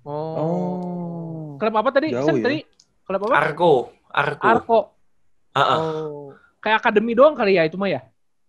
Oh. 0.06 0.36
Oh. 0.38 1.48
Klub 1.62 1.76
apa 1.78 1.90
tadi? 1.94 2.10
Jauh 2.10 2.26
Sen, 2.30 2.42
ya. 2.42 2.46
tadi? 2.50 2.60
Klub 3.06 3.22
apa? 3.30 3.36
Arko, 3.38 3.72
Arko. 4.10 4.46
Arko. 4.46 4.80
Heeh. 5.54 5.78
Oh. 5.78 6.34
Kayak 6.62 6.78
akademi 6.86 7.14
doang 7.14 7.34
kali 7.38 7.58
ya 7.58 7.66
itu 7.66 7.78
mah 7.78 7.90
ya? 7.90 8.02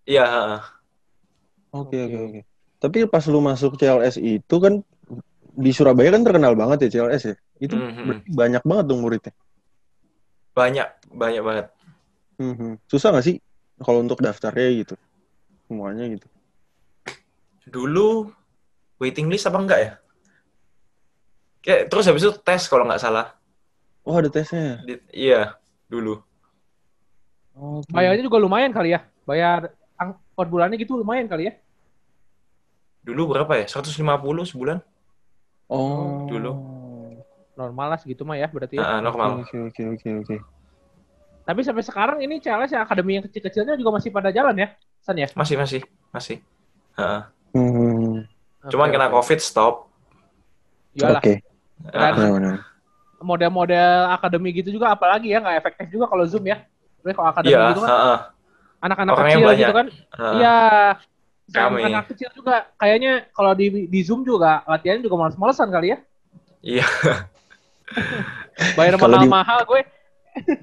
Iya, 0.04 0.24
heeh. 0.24 0.60
Oke, 1.72 1.96
oke, 2.04 2.18
oke. 2.28 2.40
Tapi 2.82 2.96
pas 3.08 3.24
lu 3.30 3.40
masuk 3.40 3.80
CLS 3.80 4.20
itu 4.20 4.56
kan 4.60 4.84
di 5.52 5.70
Surabaya 5.72 6.12
kan 6.12 6.24
terkenal 6.24 6.52
banget 6.56 6.88
ya 6.88 7.00
CLS 7.00 7.22
ya. 7.32 7.36
Itu 7.60 7.76
Mhm. 7.78 8.04
berarti 8.04 8.28
banyak 8.32 8.62
banget 8.64 8.84
dong 8.88 9.00
muridnya. 9.00 9.32
Banyak, 10.52 10.88
banyak 11.12 11.42
banget. 11.44 11.66
Mhm. 12.36 12.76
Susah 12.88 13.12
nggak 13.14 13.24
sih 13.24 13.36
kalau 13.80 14.04
untuk 14.04 14.20
daftarnya 14.20 14.68
gitu? 14.84 14.94
Semuanya 15.68 16.04
gitu. 16.12 16.28
Dulu 17.64 18.28
waiting 19.00 19.30
list 19.32 19.48
apa 19.48 19.58
enggak 19.62 19.80
ya? 19.80 19.92
Kayak 21.62 21.88
terus 21.88 22.04
habis 22.10 22.22
itu 22.26 22.34
tes 22.42 22.66
kalau 22.66 22.84
nggak 22.84 22.98
salah. 22.98 23.38
Oh, 24.02 24.18
ada 24.18 24.26
tesnya. 24.26 24.82
Di- 24.82 25.02
iya, 25.14 25.54
dulu. 25.86 26.18
Oke. 27.54 27.86
Bayarnya 27.94 28.26
juga 28.26 28.42
lumayan 28.42 28.74
kali 28.74 28.98
ya? 28.98 29.06
Bayar 29.22 29.70
ang- 29.94 30.18
per 30.34 30.50
bulannya 30.50 30.74
gitu 30.80 30.98
lumayan 30.98 31.30
kali 31.30 31.48
ya? 31.48 31.54
dulu 33.02 33.34
berapa 33.34 33.58
ya? 33.58 33.66
150 33.66 34.46
sebulan? 34.46 34.78
Oh. 35.66 36.22
Dulu. 36.30 36.52
Normal 37.58 37.86
lah 37.94 37.98
segitu 37.98 38.22
mah 38.22 38.38
ya 38.38 38.46
berarti 38.46 38.78
ya. 38.78 38.98
Ah, 38.98 39.00
normal. 39.02 39.42
Oke 39.42 39.58
oke 39.58 39.82
oke 39.98 40.08
oke. 40.22 40.36
Tapi 41.42 41.60
sampai 41.66 41.82
sekarang 41.82 42.18
ini 42.22 42.38
CLS 42.38 42.70
yang 42.70 42.86
akademi 42.86 43.18
yang 43.18 43.26
kecil-kecilnya 43.26 43.74
juga 43.74 43.98
masih 43.98 44.14
pada 44.14 44.30
jalan 44.30 44.54
ya? 44.54 44.68
San 45.02 45.18
ya? 45.18 45.26
Masih 45.34 45.58
masih 45.58 45.82
masih. 46.14 46.38
Heeh. 46.94 47.22
Hmm. 47.58 48.22
Cuman 48.70 48.86
Oke, 48.88 48.94
kena. 48.94 49.10
Covid 49.10 49.40
stop. 49.42 49.90
Iyalah. 50.94 51.18
Oke. 51.18 51.42
Benar-benar. 51.84 52.56
model-model 53.18 53.90
akademi 54.10 54.50
gitu 54.52 54.70
juga 54.72 54.90
apalagi 54.90 55.30
ya 55.30 55.38
nggak 55.38 55.56
efektif 55.56 55.86
juga 55.90 56.06
kalau 56.06 56.26
zoom 56.26 56.42
ya. 56.44 56.66
Tapi 56.98 57.12
kalau 57.12 57.28
akademi 57.28 57.54
Iya, 57.54 57.70
gitu 57.70 57.80
kan 57.80 57.90
heeh. 57.90 58.18
anak-anak 58.80 59.14
kecil 59.16 59.38
banyak. 59.40 59.58
gitu 59.60 59.72
kan. 59.72 59.86
Iya. 60.32 60.56
Rame. 61.52 61.78
Anak 61.84 62.04
kecil 62.08 62.28
juga 62.32 62.54
kayaknya 62.74 63.12
kalau 63.30 63.52
di 63.52 63.66
di 63.86 64.00
zoom 64.00 64.22
juga 64.22 64.62
latihannya 64.64 65.02
juga 65.02 65.16
males-malesan 65.18 65.68
kali 65.68 65.92
ya. 65.92 65.98
Iya. 66.60 66.86
Bayar 68.78 68.94
di- 68.94 69.02
mahal-mahal 69.02 69.60
gue. 69.64 69.80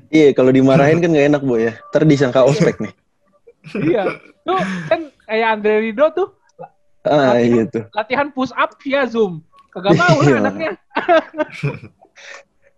Iya 0.10 0.34
kalau 0.34 0.50
dimarahin 0.50 0.98
kan 0.98 1.10
nggak 1.14 1.28
enak 1.30 1.42
bu 1.42 1.56
ya. 1.56 1.74
Ntar 1.92 2.04
disangka 2.04 2.42
ospek 2.42 2.80
nih. 2.80 2.94
iya. 3.86 4.04
Tuh 4.42 4.58
kan 4.88 5.00
kayak 5.24 5.48
Andre 5.54 5.76
Rido 5.82 6.10
tuh 6.10 6.28
Ah 7.02 7.38
iya 7.38 7.64
tuh. 7.64 7.88
latihan 7.94 8.28
push 8.28 8.52
up 8.52 8.76
via 8.82 9.06
zoom. 9.06 9.40
Kagak 9.70 9.94
mau 9.96 10.18
lah 10.18 10.26
Iya. 10.26 10.38
anaknya. 10.42 10.72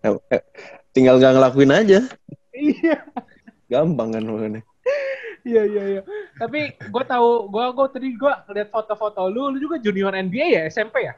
Eh, 0.01 0.41
Tinggal 0.91 1.21
nggak 1.21 1.33
ngelakuin 1.37 1.71
aja. 1.71 1.99
Iya. 2.51 3.05
Gampang 3.69 4.11
kan 4.11 4.23
makanya. 4.25 4.61
Iya 5.41 5.61
iya 5.65 5.83
iya. 5.87 6.01
Tapi 6.35 6.73
gue 6.75 7.03
tahu 7.05 7.47
gue 7.47 7.65
gue 7.71 7.85
tadi 7.93 8.07
gue 8.13 8.33
lihat 8.51 8.69
foto-foto 8.69 9.29
lu, 9.29 9.53
lu 9.53 9.57
juga 9.57 9.77
junior 9.77 10.11
NBA 10.11 10.45
ya 10.57 10.61
SMP 10.67 11.05
ya? 11.05 11.13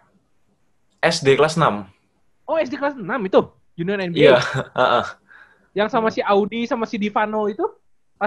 SD 0.99 1.35
kelas 1.35 1.55
6. 1.55 1.83
Oh 2.43 2.59
SD 2.59 2.75
kelas 2.75 2.95
6 2.95 3.07
itu 3.07 3.39
junior 3.75 3.99
NBA. 3.99 4.35
Iya, 4.35 4.37
heeh. 4.75 5.05
Yang 5.73 5.89
sama 5.89 6.07
si 6.11 6.19
Audi 6.21 6.67
sama 6.67 6.85
si 6.85 6.95
Divano 6.99 7.47
itu? 7.47 7.63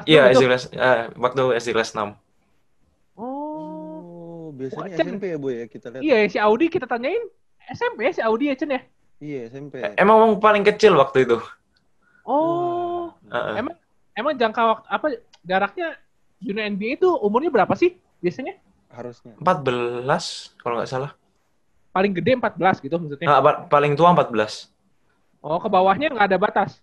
Iya, 0.05 0.29
6 0.29 0.33
itu? 0.33 0.41
SD 0.41 0.45
kelas 0.49 0.65
eh, 0.73 1.01
waktu 1.17 1.43
SD 1.61 1.69
kelas 1.73 1.93
6. 1.93 2.17
Oh. 4.57 4.81
Oh 4.81 4.89
biasanya 4.89 4.97
Cen. 4.97 5.07
SMP 5.07 5.25
ya 5.29 5.37
bu 5.37 5.49
ya 5.53 5.65
kita 5.69 5.87
lihat. 5.93 6.03
Iya 6.03 6.19
si 6.27 6.39
Audi 6.41 6.67
kita 6.67 6.87
tanyain 6.89 7.23
SMP 7.69 7.99
ya 8.09 8.13
si 8.13 8.23
Audi 8.25 8.45
ya 8.49 8.55
Chen 8.57 8.71
ya? 8.73 8.81
Iya 9.19 9.41
SMP. 9.49 9.75
Eh, 9.81 9.93
Emang 9.97 10.17
emang 10.19 10.33
paling 10.41 10.65
kecil 10.65 10.97
waktu 10.97 11.29
itu. 11.29 11.37
Oh. 12.25 13.13
Heeh. 13.29 13.55
Emang 13.61 13.75
emang 14.17 14.33
jangka 14.35 14.63
waktu 14.65 14.87
apa 14.89 15.07
jaraknya 15.45 15.89
junior 16.41 16.67
NBA 16.67 16.97
itu 16.97 17.09
umurnya 17.21 17.53
berapa 17.53 17.73
sih 17.77 17.95
biasanya? 18.19 18.57
Harusnya. 18.89 19.37
14 19.37 20.57
kalau 20.57 20.81
nggak 20.81 20.91
salah. 20.91 21.13
Paling 21.93 22.13
gede 22.13 22.37
14 22.37 22.85
gitu 22.85 22.97
maksudnya. 22.97 23.27
Nah, 23.29 23.41
pa- 23.41 23.63
paling 23.69 23.93
tua 23.97 24.13
14. 24.13 24.69
Oh, 25.41 25.57
ke 25.61 25.69
bawahnya 25.69 26.13
nggak 26.13 26.27
ada 26.33 26.39
batas. 26.41 26.81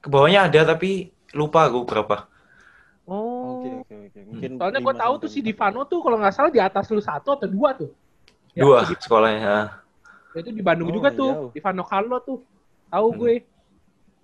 Ke 0.00 0.08
bawahnya 0.12 0.48
ada 0.48 0.76
tapi 0.76 1.12
lupa 1.32 1.64
gue 1.72 1.84
berapa. 1.84 2.28
Oh. 3.04 3.60
Oke 3.60 3.68
oke 3.84 3.94
oke. 4.08 4.20
Mungkin 4.32 4.50
Soalnya 4.56 4.80
gue 4.80 4.94
tahu 4.96 5.14
tuh 5.20 5.28
si. 5.28 5.38
Divano 5.40 5.84
tuh 5.84 6.00
kalau 6.00 6.16
nggak 6.16 6.32
salah 6.32 6.48
di 6.48 6.56
atas 6.56 6.88
lu 6.88 6.98
satu 6.98 7.36
atau 7.36 7.44
dua 7.44 7.76
tuh. 7.76 7.92
Ya, 8.56 8.64
Dua 8.64 8.80
Di- 8.82 8.96
sekolahnya. 8.96 9.40
heeh. 9.40 9.68
itu 10.34 10.50
di 10.50 10.66
Bandung 10.66 10.90
Oh, 10.90 10.94
juga 10.94 11.08
nggak 11.08 11.20
tuh. 11.20 11.30
jauh. 11.30 11.50
Divano 11.52 11.82
Carlo 11.84 12.16
tuh. 12.18 12.38
Tahu 12.88 13.06
Hmm. 13.08 13.18
gue. 13.18 13.34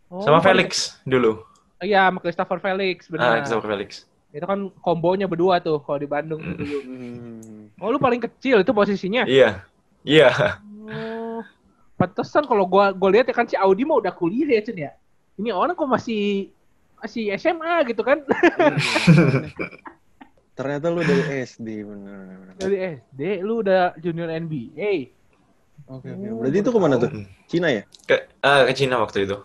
Oh, 0.08 0.20
Sama 0.20 0.40
Felix 0.40 0.98
dulu. 1.04 1.44
Iya, 1.78 2.10
sama 2.10 2.18
Christopher 2.18 2.58
Felix 2.58 2.98
Ah, 2.98 3.10
benar. 3.10 3.30
Christopher 3.38 3.68
Felix. 3.70 3.90
Itu 4.30 4.42
kan 4.44 4.60
kombonya 4.80 5.26
berdua 5.26 5.58
tuh 5.58 5.78
kalau 5.78 5.96
di 5.96 6.06
Bandung 6.06 6.40
Hmm. 6.40 6.56
dulu. 6.56 6.78
Hmm. 6.82 7.70
Oh, 7.76 7.88
lu 7.88 7.98
paling 7.98 8.18
kecil 8.20 8.58
itu 8.58 8.70
posisinya. 8.70 9.22
Iya. 9.22 9.62
Iya. 10.02 10.30
Oh. 10.82 11.40
Pantesan 11.94 12.42
kalau 12.42 12.64
gua 12.64 12.90
gua 12.90 13.10
lihat 13.10 13.26
ya 13.26 13.34
kan 13.34 13.44
si 13.44 13.54
Audi 13.54 13.84
mah 13.84 13.96
udah 13.96 14.10
kuliah 14.10 14.50
ya, 14.50 14.62
Cen 14.62 14.78
ya. 14.78 14.90
Ini 15.36 15.52
orang 15.52 15.72
kok 15.72 15.86
masih 15.86 16.48
masih 17.00 17.32
SMA 17.40 17.88
gitu 17.88 18.04
kan. 18.04 18.20
Ternyata 20.60 20.92
lu 20.92 21.00
dari 21.00 21.48
SD 21.48 21.88
bener. 21.88 22.52
Dari 22.60 22.76
SD 23.00 23.20
lu 23.40 23.64
udah 23.64 23.96
junior 23.96 24.28
NBA. 24.28 25.16
Oke 25.88 26.12
oke. 26.12 26.26
Berarti 26.44 26.58
itu 26.60 26.70
ke 26.70 26.78
mana 26.78 26.94
tuh? 27.00 27.10
Cina 27.48 27.72
ya? 27.72 27.82
Ke, 28.04 28.28
ah, 28.44 28.68
ke 28.68 28.76
Cina 28.76 29.00
waktu 29.00 29.24
itu. 29.24 29.40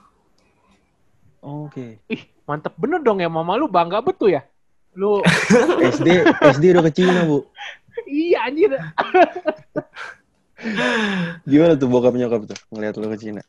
Oke. 1.39 2.03
Ih, 2.12 2.21
mantep 2.43 2.75
bener 2.75 3.00
dong 3.00 3.24
ya 3.24 3.31
mama 3.31 3.55
lu 3.55 3.71
bangga 3.71 4.03
betul 4.03 4.35
ya. 4.35 4.43
Lu 4.91 5.24
SD 5.95 6.27
SD 6.43 6.75
udah 6.75 6.83
ke 6.83 6.91
Cina 6.91 7.24
bu. 7.24 7.47
iya 8.03 8.51
anjir. 8.51 8.75
Gimana 11.50 11.79
tuh 11.79 11.88
bokap 11.88 12.12
nyokap 12.12 12.43
tuh 12.43 12.59
ngeliat 12.75 13.00
lu 13.00 13.07
ke 13.07 13.17
Cina? 13.24 13.41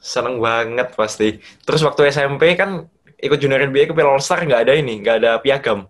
Seneng 0.00 0.36
banget 0.36 0.92
pasti. 0.92 1.40
Terus 1.64 1.80
waktu 1.80 2.12
SMP 2.12 2.60
kan 2.60 2.92
ikut 3.20 3.38
junior 3.38 3.60
NBA 3.60 3.88
ke 3.88 3.92
Piala 3.92 4.16
All 4.16 4.24
Star 4.24 4.40
nggak 4.40 4.64
ada 4.68 4.72
ini, 4.72 5.00
nggak 5.04 5.16
ada 5.20 5.30
piagam. 5.38 5.86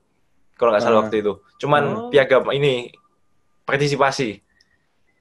Kalau 0.59 0.71
nggak 0.75 0.83
salah 0.83 0.99
Ah. 1.01 1.03
waktu 1.07 1.23
itu. 1.25 1.33
Cuman 1.63 1.83
Oh. 1.87 2.09
piagam 2.11 2.45
ini 2.53 2.91
partisipasi. 3.65 4.43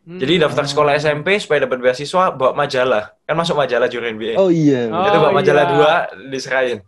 Hmm. 0.09 0.17
Jadi 0.17 0.41
daftar 0.41 0.65
sekolah 0.65 0.97
SMP 0.97 1.37
supaya 1.37 1.69
dapat 1.69 1.79
beasiswa 1.79 2.33
bawa 2.33 2.57
majalah. 2.57 3.13
Kan 3.29 3.35
masuk 3.37 3.55
majalah 3.55 3.85
junior 3.85 4.09
NBA. 4.09 4.33
Oh 4.35 4.49
iya. 4.49 4.89
Oh. 4.89 5.05
itu 5.05 5.17
bawa 5.21 5.33
majalah 5.37 5.63
iya. 5.63 5.71
dua 5.71 5.91
diserahin. 6.33 6.79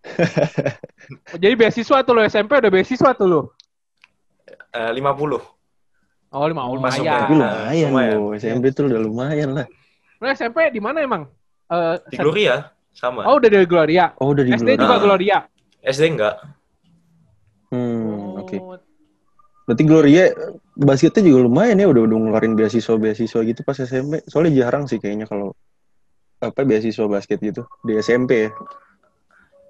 Jadi 1.42 1.54
beasiswa 1.58 2.00
tuh 2.00 2.12
lo 2.16 2.24
SMP 2.24 2.56
udah 2.56 2.72
beasiswa 2.72 3.10
tuh 3.12 3.26
lo. 3.28 3.40
Eh, 4.72 4.90
50. 4.96 5.42
Oh, 6.30 6.46
lima 6.46 6.62
oh, 6.62 6.78
Masuk 6.78 7.02
lumayan. 7.02 7.26
Tapi 7.26 7.34
lumayan, 7.34 7.88
Lumayan. 7.90 8.38
SMP 8.38 8.64
tuh 8.70 8.86
udah 8.86 9.00
lumayan 9.02 9.50
lah. 9.50 9.66
Lu 10.22 10.24
SMP 10.30 10.70
di 10.70 10.78
mana 10.78 11.02
emang? 11.02 11.26
Eh, 11.66 11.96
Di 12.08 12.16
Gloria 12.22 12.70
sama. 12.94 13.26
Oh, 13.26 13.38
udah 13.38 13.50
dari 13.50 13.66
Gloria. 13.66 14.12
Oh 14.18 14.34
udah 14.34 14.44
di 14.44 14.52
SD 14.54 14.76
juga 14.76 14.96
Ah. 14.98 15.02
Gloria. 15.02 15.38
SD 15.80 16.04
enggak. 16.16 16.34
Hmm, 17.70 18.36
oke. 18.42 18.56
Oh, 18.58 18.76
Berarti 19.70 19.86
Gloria 19.86 20.24
basketnya 20.74 21.30
juga 21.30 21.46
lumayan 21.46 21.78
ya 21.78 21.86
udah 21.86 22.02
udah 22.02 22.16
ngeluarin 22.18 22.58
beasiswa 22.58 22.98
beasiswa 22.98 23.40
gitu 23.46 23.60
pas 23.62 23.78
SMP. 23.78 24.18
Soalnya 24.26 24.66
jarang 24.66 24.90
sih 24.90 24.98
kayaknya 24.98 25.30
kalau 25.30 25.54
apa 26.42 26.66
beasiswa 26.66 27.06
basket 27.06 27.38
gitu 27.38 27.62
di 27.86 27.94
SMP 28.02 28.48
ya. 28.48 28.50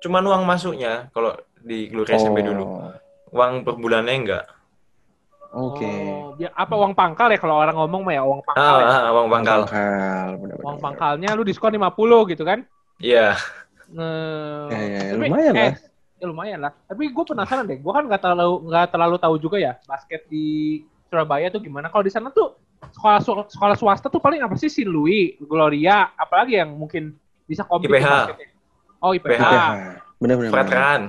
Cuman 0.00 0.24
uang 0.24 0.48
masuknya 0.48 1.12
kalau 1.12 1.36
di 1.60 1.92
Gloria 1.92 2.16
SMP 2.16 2.40
dulu. 2.40 2.64
Uang 3.36 3.60
per 3.60 3.76
bulannya 3.76 4.14
enggak. 4.16 4.44
Oke. 5.50 5.84
Oh, 5.84 6.32
biar 6.38 6.54
apa 6.54 6.74
uang 6.78 6.94
pangkal 6.96 7.28
ya 7.28 7.38
kalau 7.42 7.58
orang 7.58 7.76
ngomong 7.76 8.00
mah 8.06 8.14
ya 8.16 8.22
uang 8.24 8.40
pangkal. 8.46 8.76
Ah, 8.80 8.80
ya. 8.80 8.86
ah, 8.88 9.10
uang 9.12 9.28
pangkal. 9.28 9.60
Pangkal. 9.66 10.28
bener-bener. 10.40 10.64
Uang 10.64 10.78
pangkalnya 10.80 11.28
lu 11.36 11.42
diskon 11.44 11.74
50 11.76 12.32
gitu 12.32 12.42
kan? 12.48 12.64
Iya. 13.00 13.35
Nah, 13.90 14.71
Ya, 14.71 14.78
ya, 14.78 15.00
tapi, 15.11 15.26
lumayan 15.26 15.52
lah. 15.52 15.73
ya 16.21 16.26
lumayan 16.28 16.59
lah. 16.61 16.73
Tapi 16.87 17.02
gue 17.09 17.25
penasaran 17.26 17.64
deh. 17.64 17.80
Gue 17.80 17.90
kan 17.90 18.04
nggak 18.04 18.21
terlalu 18.21 18.69
nggak 18.69 18.87
terlalu 18.92 19.16
tahu 19.16 19.35
juga 19.37 19.57
ya 19.57 19.73
basket 19.83 20.28
di 20.28 20.78
Surabaya 21.09 21.49
tuh 21.49 21.59
gimana. 21.59 21.88
Kalau 21.88 22.04
di 22.04 22.12
sana 22.12 22.28
tuh 22.30 22.54
sekolah 22.92 23.19
sekolah 23.50 23.76
swasta 23.76 24.07
tuh 24.07 24.21
paling 24.21 24.40
apa 24.40 24.54
sih 24.54 24.69
si 24.69 24.85
Louis, 24.85 25.35
Gloria, 25.40 26.12
apalagi 26.14 26.57
yang 26.57 26.71
mungkin 26.71 27.16
bisa 27.45 27.64
kompet 27.64 27.88
di 27.88 27.97
IPH. 27.97 28.07
basketnya? 28.07 28.49
Oh 29.00 29.11
IPH. 29.11 29.33
IPH. 29.33 29.54
Bener-bener. 30.21 30.52
Veteran. 30.52 31.00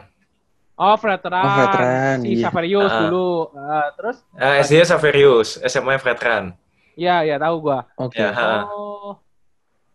Oh 0.73 0.95
veteran. 0.97 1.45
Oh, 1.45 1.55
veteran, 1.59 2.15
Si 2.17 2.29
iya. 2.33 2.43
Saverius 2.49 2.89
Ah. 2.89 2.99
dulu. 3.05 3.29
Ah, 3.53 3.87
terus? 3.93 4.17
Eh, 4.33 4.53
SD 4.63 4.81
Saverius, 4.81 5.49
SMA 5.61 5.93
Veteran. 5.95 6.57
Ya 6.97 7.21
ya 7.21 7.37
tahu 7.37 7.55
gue. 7.61 7.79
Oke. 7.99 8.17
Ya, 8.17 8.33
ha. 8.33 8.65
Oh. 8.65 9.13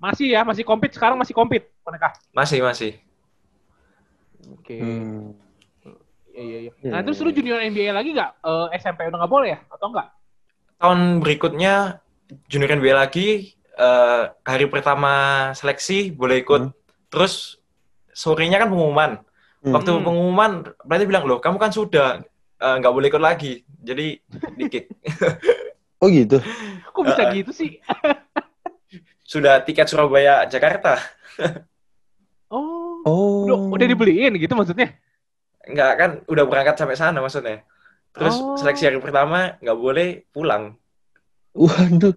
Masih 0.07 0.27
ya, 0.31 0.47
masih 0.47 0.63
kompet 0.63 0.95
sekarang 0.95 1.19
masih 1.19 1.35
kompet 1.35 1.67
mereka. 1.83 2.15
Masih, 2.31 2.63
masih. 2.63 2.93
Oke. 4.55 4.79
Hmm. 4.79 5.35
Iya 6.31 6.43
iya 6.45 6.59
iya. 6.63 6.73
Iya, 6.79 6.91
Nah, 6.93 7.01
terus 7.03 7.19
iya, 7.19 7.25
lu 7.27 7.31
junior 7.33 7.59
NBA 7.59 7.91
lagi 7.91 8.15
nggak? 8.15 8.31
Eh, 8.39 8.67
SMP 8.79 9.03
udah 9.03 9.19
nggak 9.19 9.33
boleh 9.33 9.49
ya? 9.51 9.59
Atau 9.67 9.91
enggak? 9.91 10.09
Tahun 10.77 11.01
berikutnya 11.19 11.75
junior 12.47 12.71
NBA 12.71 12.95
lagi 12.95 13.29
eh, 13.75 14.23
hari 14.41 14.67
pertama 14.69 15.13
seleksi 15.53 16.15
boleh 16.15 16.41
ikut. 16.41 16.63
Hmm. 16.71 16.75
Terus 17.09 17.59
sorenya 18.13 18.57
kan 18.57 18.71
pengumuman. 18.71 19.19
Hmm. 19.61 19.73
Waktu 19.75 19.91
Hmm. 19.91 20.05
pengumuman 20.07 20.53
berarti 20.87 21.05
bilang 21.05 21.25
loh, 21.27 21.43
kamu 21.43 21.57
kan 21.59 21.73
sudah 21.75 22.23
eh, 22.57 22.75
nggak 22.79 22.93
boleh 22.95 23.11
ikut 23.11 23.21
lagi. 23.21 23.67
Jadi 23.83 24.23
dikit. 24.55 24.85
Oh 25.97 26.13
gitu. 26.13 26.37
Kok 26.93 27.03
bisa 27.09 27.25
Ah. 27.25 27.33
gitu 27.33 27.57
sih? 27.57 27.81
sudah 29.27 29.59
tiket 29.67 29.91
Surabaya 29.91 30.47
Jakarta. 30.47 31.03
Oh. 32.47 33.03
Oh. 33.03 33.43
Udah, 33.43 33.59
udah 33.75 33.87
dibeliin 33.91 34.39
gitu 34.39 34.55
maksudnya? 34.55 34.95
Enggak 35.67 35.93
kan 35.99 36.11
udah 36.31 36.45
berangkat 36.47 36.79
sampai 36.79 36.95
sana 36.95 37.19
maksudnya. 37.19 37.67
Terus 38.15 38.39
Oh. 38.39 38.55
seleksi 38.55 38.87
hari 38.87 39.03
pertama 39.03 39.59
nggak 39.59 39.79
boleh 39.79 40.09
pulang. 40.31 40.79
Waduh. 41.59 42.15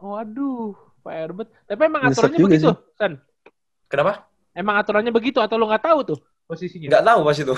Waduh, 0.00 0.72
Pak 1.04 1.12
Herbert. 1.12 1.48
Tapi 1.68 1.80
emang 1.84 2.02
aturannya 2.08 2.38
juga 2.40 2.48
begitu, 2.56 2.68
sih. 2.72 2.96
San? 2.96 3.12
Kenapa? 3.86 4.24
Emang 4.56 4.80
aturannya 4.80 5.12
begitu 5.12 5.38
atau 5.44 5.60
lu 5.60 5.68
nggak 5.68 5.84
tahu 5.84 5.98
tuh 6.16 6.18
posisinya? 6.48 6.88
Nggak 6.88 7.04
tahu 7.04 7.20
pas 7.20 7.36
itu. 7.36 7.54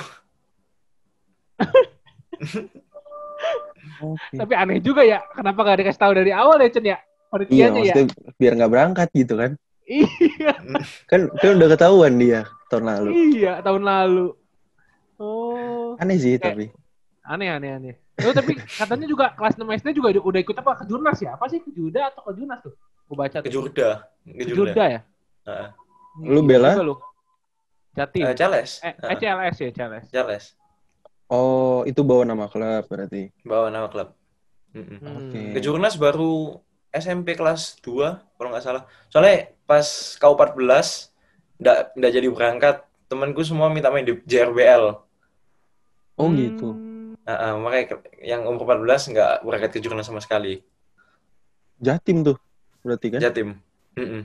Oke. 4.02 4.35
Tapi 4.43 4.52
aneh 4.55 4.78
juga 4.83 5.02
ya, 5.02 5.23
kenapa 5.35 5.59
gak 5.64 5.78
dikasih 5.83 6.00
tahu 6.02 6.12
dari 6.14 6.31
awal 6.31 6.59
ya 6.62 6.71
Chen 6.71 6.87
ya? 6.87 6.99
Iya, 7.29 7.69
Panitianya 7.69 7.81
ya. 7.85 7.95
biar 8.35 8.53
nggak 8.57 8.73
berangkat 8.73 9.09
gitu 9.13 9.35
kan. 9.37 9.53
Iya, 9.85 10.53
Kan 11.11 11.21
kan 11.33 11.49
udah 11.55 11.69
ketahuan 11.71 12.17
dia 12.17 12.45
tahun 12.69 12.85
lalu. 12.87 13.11
iya 13.35 13.61
tahun 13.61 13.83
lalu. 13.83 14.27
Oh, 15.17 15.97
Aneh 15.99 16.17
sih 16.17 16.35
Eh. 16.35 16.41
tapi. 16.41 16.71
aneh 17.23 17.49
aneh 17.51 17.71
aneh. 17.71 17.95
Oh, 18.19 18.33
tapi 18.33 18.57
katanya 18.57 19.05
juga 19.05 19.31
kelas 19.31 19.55
6 19.55 19.69
SD 19.69 19.93
juga 19.95 20.09
udah 20.11 20.41
ikut 20.41 20.57
apa? 20.57 20.81
Kejurnas 20.81 21.19
ya? 21.21 21.37
Apa 21.37 21.47
sih 21.47 21.61
kejuda 21.61 22.09
atau 22.09 22.25
kejurnas 22.25 22.65
tuh? 22.65 22.73
Gue 23.05 23.17
baca 23.17 23.37
tuh. 23.39 23.45
Kejurda. 23.45 23.89
Kejurda. 24.25 24.43
Kejurda 24.43 24.85
ya? 24.89 25.01
Heeh. 25.45 25.69
Lu 26.25 26.41
Gila 26.41 26.49
bela? 26.49 26.71
lu. 26.81 26.95
Jatim. 27.93 28.25
Eh, 28.25 28.35
Cales. 28.35 28.71
Eh, 28.81 28.91
Heeh, 28.91 29.13
eh, 29.13 29.17
CLS 29.19 29.57
ya, 29.59 29.69
CLS. 29.71 30.05
Cales. 30.09 30.45
Oh, 31.29 31.85
itu 31.85 32.01
bawa 32.01 32.25
nama 32.25 32.49
klub 32.49 32.85
berarti. 32.87 33.29
Bawa 33.45 33.69
nama 33.69 33.87
klub. 33.87 34.09
Mm-mm. 34.73 34.99
Hmm. 34.99 35.17
Oke. 35.29 35.41
Kejurnas 35.55 35.95
baru 35.95 36.59
SMP 36.99 37.38
kelas 37.38 37.78
2 37.81 38.23
kalau 38.37 38.50
nggak 38.50 38.64
salah. 38.64 38.83
Soalnya 39.09 39.55
pas 39.64 39.87
kau 40.19 40.35
14 40.35 41.11
nggak 41.59 41.78
nggak 41.99 42.12
jadi 42.12 42.28
berangkat, 42.31 42.76
temanku 43.07 43.43
semua 43.43 43.71
minta 43.71 43.90
main 43.90 44.07
di 44.07 44.14
JRBL. 44.23 45.00
Oh 46.19 46.28
Hmm. 46.28 46.38
gitu. 46.38 46.69
Heeh, 47.25 47.52
makanya 47.61 47.85
ke- 47.95 48.25
yang 48.25 48.43
umur 48.49 48.64
14 48.64 49.07
nggak 49.09 49.45
berangkat 49.45 49.71
ke 49.75 49.78
jurnas 49.83 50.07
sama 50.09 50.19
sekali. 50.19 50.62
Jatim 51.78 52.26
tuh 52.26 52.37
berarti 52.83 53.07
kan? 53.14 53.21
Jatim. 53.23 53.49
Mm-mm. 53.95 54.23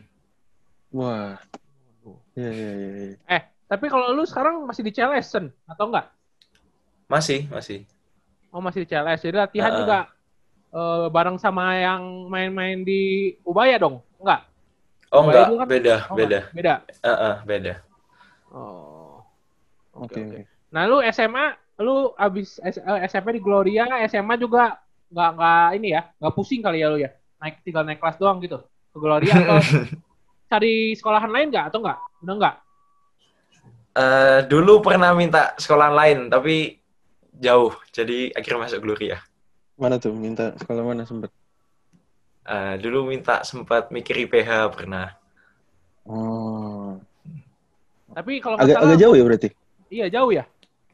Wah. 0.94 1.38
Iya 2.34 2.50
iya 2.50 2.72
iya. 2.74 2.90
iya. 2.98 3.16
Eh, 3.30 3.42
tapi 3.70 3.86
kalau 3.90 4.10
lu 4.14 4.26
sekarang 4.26 4.66
masih 4.66 4.82
di 4.82 4.92
CLS, 4.94 5.38
Sen? 5.38 5.54
Atau 5.70 5.90
enggak? 5.90 6.10
Masih, 7.06 7.46
masih. 7.50 7.86
Oh, 8.50 8.62
masih 8.62 8.86
di 8.86 8.88
CLS. 8.90 9.22
Jadi 9.22 9.38
latihan 9.38 9.70
Heeh. 9.74 9.80
juga 9.86 9.98
eh, 10.74 11.06
bareng 11.08 11.38
sama 11.38 11.78
yang 11.78 12.28
main-main 12.28 12.82
di 12.82 13.34
Ubaya 13.46 13.78
dong? 13.78 14.02
Enggak? 14.18 14.42
Oh 15.14 15.22
Ubaya 15.24 15.46
enggak, 15.46 15.60
kan- 15.62 15.70
beda, 15.70 15.96
Oh, 16.10 16.16
beda. 16.18 16.40
enggak? 16.42 16.56
Beda. 16.58 16.74
Heeh, 17.06 17.36
beda. 17.46 17.74
Oh. 18.50 19.22
Oke 19.94 20.18
oke. 20.18 20.40
Nah, 20.74 20.90
lu 20.90 20.98
SMA, 21.06 21.54
lu 21.86 22.10
abis 22.18 22.58
S- 22.60 22.82
eh, 22.82 23.00
SMP 23.06 23.38
di 23.38 23.42
Gloria, 23.42 23.86
SMA 24.10 24.42
juga 24.42 24.82
nggak 25.14 25.30
nggak 25.38 25.68
ini 25.78 25.88
ya, 25.94 26.02
nggak 26.18 26.34
pusing 26.34 26.66
kali 26.66 26.82
ya 26.82 26.90
lu 26.90 26.98
ya, 26.98 27.14
naik 27.38 27.62
tinggal 27.62 27.86
naik 27.86 28.02
kelas 28.02 28.18
doang 28.18 28.42
gitu 28.42 28.58
ke 28.90 28.98
Gloria 28.98 29.38
atau 29.38 29.58
cari 30.50 30.98
sekolahan 30.98 31.30
lain 31.30 31.54
nggak 31.54 31.66
atau 31.70 31.80
nggak? 31.86 32.00
Udah 32.26 32.36
nggak? 32.42 32.56
Eh, 33.94 34.40
dulu 34.50 34.82
pernah 34.82 35.14
minta 35.14 35.54
sekolah 35.62 35.94
lain, 35.94 36.26
tapi 36.34 36.82
jauh. 37.38 37.78
Jadi 37.94 38.34
akhirnya 38.34 38.66
masuk 38.66 38.82
Gloria. 38.82 39.22
Mana 39.78 39.98
tuh 39.98 40.14
minta 40.14 40.54
sekolah 40.58 40.84
mana 40.86 41.04
sempet? 41.04 41.34
Eh, 42.44 42.76
dulu 42.84 43.08
minta 43.10 43.42
sempat 43.48 43.90
mikir 43.90 44.28
IPH 44.28 44.50
pernah. 44.76 45.16
Oh. 46.04 47.00
Tapi 48.14 48.38
kalau 48.44 48.60
nggak 48.60 48.68
Agak 48.68 48.78
salah, 48.78 48.88
agak 48.94 49.00
jauh 49.02 49.16
ya 49.18 49.24
berarti. 49.26 49.50
iya 49.90 50.06
jauh 50.12 50.30
ya. 50.30 50.44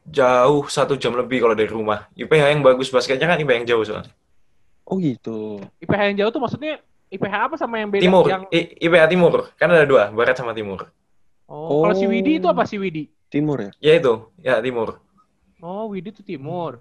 Jauh 0.09 0.63
satu 0.71 0.95
jam 0.95 1.13
lebih 1.17 1.43
kalau 1.43 1.53
dari 1.57 1.67
rumah. 1.69 2.07
IPH 2.15 2.55
yang 2.55 2.61
bagus 2.63 2.87
basketnya 2.89 3.27
kan 3.27 3.37
IPH 3.41 3.55
yang 3.65 3.67
jauh 3.75 3.83
soalnya. 3.83 4.13
Oh 4.87 4.95
gitu. 4.97 5.59
IPH 5.83 6.01
yang 6.13 6.17
jauh 6.25 6.31
tuh 6.31 6.41
maksudnya 6.41 6.79
IPH 7.09 7.35
apa 7.49 7.55
sama 7.57 7.81
yang 7.81 7.89
beda? 7.89 8.05
Timur, 8.05 8.25
Yang... 8.29 8.43
I- 8.53 8.71
IPH 8.85 9.03
Timur. 9.11 9.33
Kan 9.57 9.69
ada 9.73 9.85
dua, 9.85 10.13
Barat 10.13 10.37
sama 10.37 10.53
Timur. 10.53 10.87
Oh, 11.49 11.81
kalau 11.81 11.97
si 11.97 12.05
Oh. 12.05 12.11
Widi 12.13 12.37
itu 12.37 12.47
apa 12.47 12.63
si 12.69 12.77
Widi? 12.77 13.09
Timur 13.29 13.57
ya? 13.57 13.71
Ya 13.81 13.93
itu, 13.97 14.13
ya 14.39 14.61
Timur. 14.61 15.01
Oh, 15.59 15.89
Widi 15.89 16.13
itu 16.13 16.21
timur. 16.21 16.79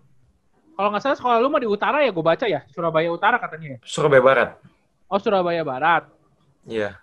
Kalau 0.78 0.94
nggak 0.94 1.02
salah 1.02 1.18
sekolah 1.18 1.36
lu 1.42 1.50
mah 1.50 1.58
di 1.58 1.66
utara 1.66 2.06
ya, 2.06 2.14
gue 2.14 2.22
baca 2.22 2.46
ya, 2.46 2.62
Surabaya 2.70 3.10
Utara 3.10 3.34
katanya. 3.34 3.74
ya? 3.74 3.78
Surabaya 3.82 4.22
Barat. 4.22 4.50
Oh, 5.10 5.18
Surabaya 5.18 5.66
Barat. 5.66 6.06
Iya. 6.62 6.94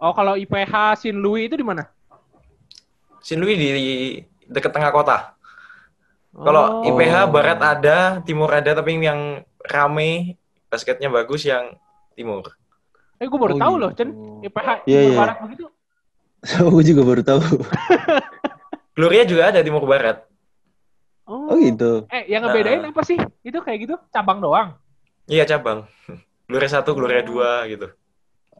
Oh, 0.00 0.16
kalau 0.16 0.32
IPH 0.32 0.72
Sin 0.96 1.20
Louis 1.20 1.44
itu 1.44 1.52
di 1.52 1.66
mana? 1.66 1.92
Sinlui 3.20 3.52
di 3.52 3.68
dekat 4.48 4.72
tengah 4.72 4.88
kota. 4.88 5.36
Kalau 6.32 6.80
Oh. 6.80 6.88
IPH 6.88 7.28
Barat 7.28 7.60
ada, 7.60 8.24
Timur 8.24 8.48
ada, 8.48 8.72
tapi 8.72 8.96
yang 8.96 9.44
rame 9.60 10.40
basketnya 10.72 11.12
bagus 11.12 11.44
yang 11.44 11.76
Timur. 12.16 12.48
Eh, 13.20 13.28
gue 13.28 13.36
baru 13.36 13.54
Oh, 13.54 13.60
tahu 13.60 13.74
gitu. 13.76 13.82
loh, 13.84 13.90
Chen. 13.92 14.08
IPH 14.40 14.68
Iya, 14.88 15.00
Timur 15.04 15.12
iya. 15.12 15.18
Barat 15.20 15.36
begitu. 15.44 15.64
Aku 16.64 16.80
juga 16.80 17.02
baru 17.04 17.20
tahu. 17.20 17.42
Gloria 18.96 19.28
juga 19.28 19.52
ada 19.52 19.60
Timur 19.60 19.84
Barat. 19.84 20.24
Oh, 21.28 21.52
Oh 21.52 21.56
gitu. 21.60 22.08
Eh, 22.08 22.24
yang 22.26 22.40
ngebedain 22.40 22.80
Nah. 22.80 22.90
apa 22.90 23.04
sih? 23.04 23.20
Itu 23.44 23.60
kayak 23.60 23.78
gitu, 23.84 23.94
cabang 24.08 24.40
doang. 24.40 24.80
Iya 25.28 25.44
cabang. 25.44 25.84
Gloria 26.48 26.70
1, 26.72 26.96
Gloria 26.96 27.20
2 27.20 27.68
gitu. 27.68 27.86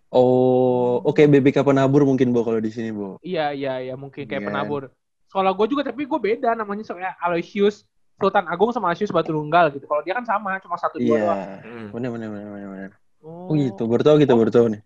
Oh, 0.08 1.00
oke 1.04 1.20
BBK 1.20 1.60
Penabur 1.60 2.04
mungkin 2.04 2.32
Bo 2.32 2.44
kalau 2.44 2.60
di 2.60 2.68
sini, 2.68 2.92
Bo. 2.92 3.16
Iya, 3.20 3.52
iya, 3.52 3.80
iya, 3.80 3.94
mungkin 3.96 4.24
kayak 4.24 4.40
Iya. 4.40 4.48
penabur. 4.48 4.92
Sekolah 5.28 5.52
gue 5.52 5.66
juga, 5.68 5.84
tapi 5.84 6.04
gue 6.04 6.20
beda 6.20 6.52
namanya 6.52 6.84
soalnya 6.84 7.12
Aloysius 7.20 7.84
Sultan 8.16 8.48
Agung 8.48 8.72
sama 8.72 8.88
Aloysius 8.88 9.12
Batu 9.12 9.32
Nunggal 9.32 9.72
gitu. 9.72 9.84
Kalau 9.84 10.00
dia 10.00 10.16
kan 10.16 10.24
sama, 10.24 10.56
cuma 10.60 10.76
satu 10.76 10.96
dua 10.96 11.04
Iya. 11.04 11.20
doang. 11.24 11.40
Hmm. 11.64 11.86
Benar 11.92 12.10
benar 12.12 12.28
benar. 12.32 12.90
Oh, 13.20 13.52
Oh 13.52 13.54
gitu. 13.56 13.82
Baru 13.84 14.02
tahu 14.04 14.16
kita 14.20 14.32
Oh. 14.32 14.40
baru 14.40 14.50
tahu 14.50 14.66
nih. 14.72 14.80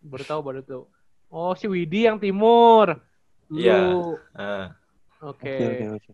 Baru 0.00 0.24
tahu, 0.24 0.40
baru 0.40 0.60
tahu. 0.60 0.82
Oh, 1.28 1.52
si 1.52 1.64
Widi 1.64 2.04
yang 2.04 2.16
timur. 2.16 3.00
Iya. 3.48 3.80
Ah. 4.32 4.76
Oke. 5.20 5.52
Oke 5.52 5.64
oke 5.66 5.84
oke. 6.00 6.10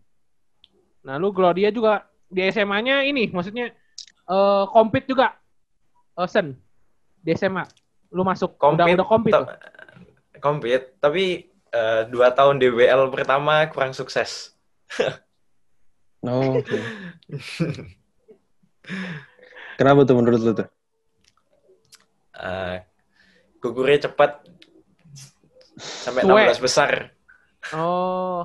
Nah, 1.06 1.22
lu 1.22 1.30
Gloria 1.30 1.70
juga 1.70 2.02
di 2.26 2.42
SMA-nya 2.50 3.06
ini, 3.06 3.30
maksudnya 3.30 3.70
eh 4.26 4.64
compete 4.74 5.06
juga. 5.06 5.38
Eh, 6.18 6.26
Sen. 6.26 6.58
Di 7.22 7.30
SMA. 7.38 7.62
Lu 8.10 8.26
masuk 8.26 8.58
udah 8.58 8.62
Compete, 8.66 8.98
udah 8.98 9.06
compete 9.06 9.34
ta- 9.34 9.48
compete, 10.42 10.86
tapi 10.98 11.46
eh, 11.70 12.02
dua 12.10 12.34
tahun 12.34 12.58
DBL 12.58 13.06
pertama 13.14 13.70
kurang 13.70 13.94
sukses. 13.94 14.50
Oh, 16.26 16.58
oke. 16.58 16.74
Kenapa 19.78 20.02
tuh 20.02 20.16
menurut 20.18 20.42
lu 20.42 20.52
tuh? 20.58 20.66
Eh, 22.36 22.76
gugurnya 23.62 24.10
cepat 24.10 24.42
sampai 25.78 26.26
Suwe. 26.26 26.50
16 26.50 26.66
besar. 26.66 27.14
Oh. 27.70 28.42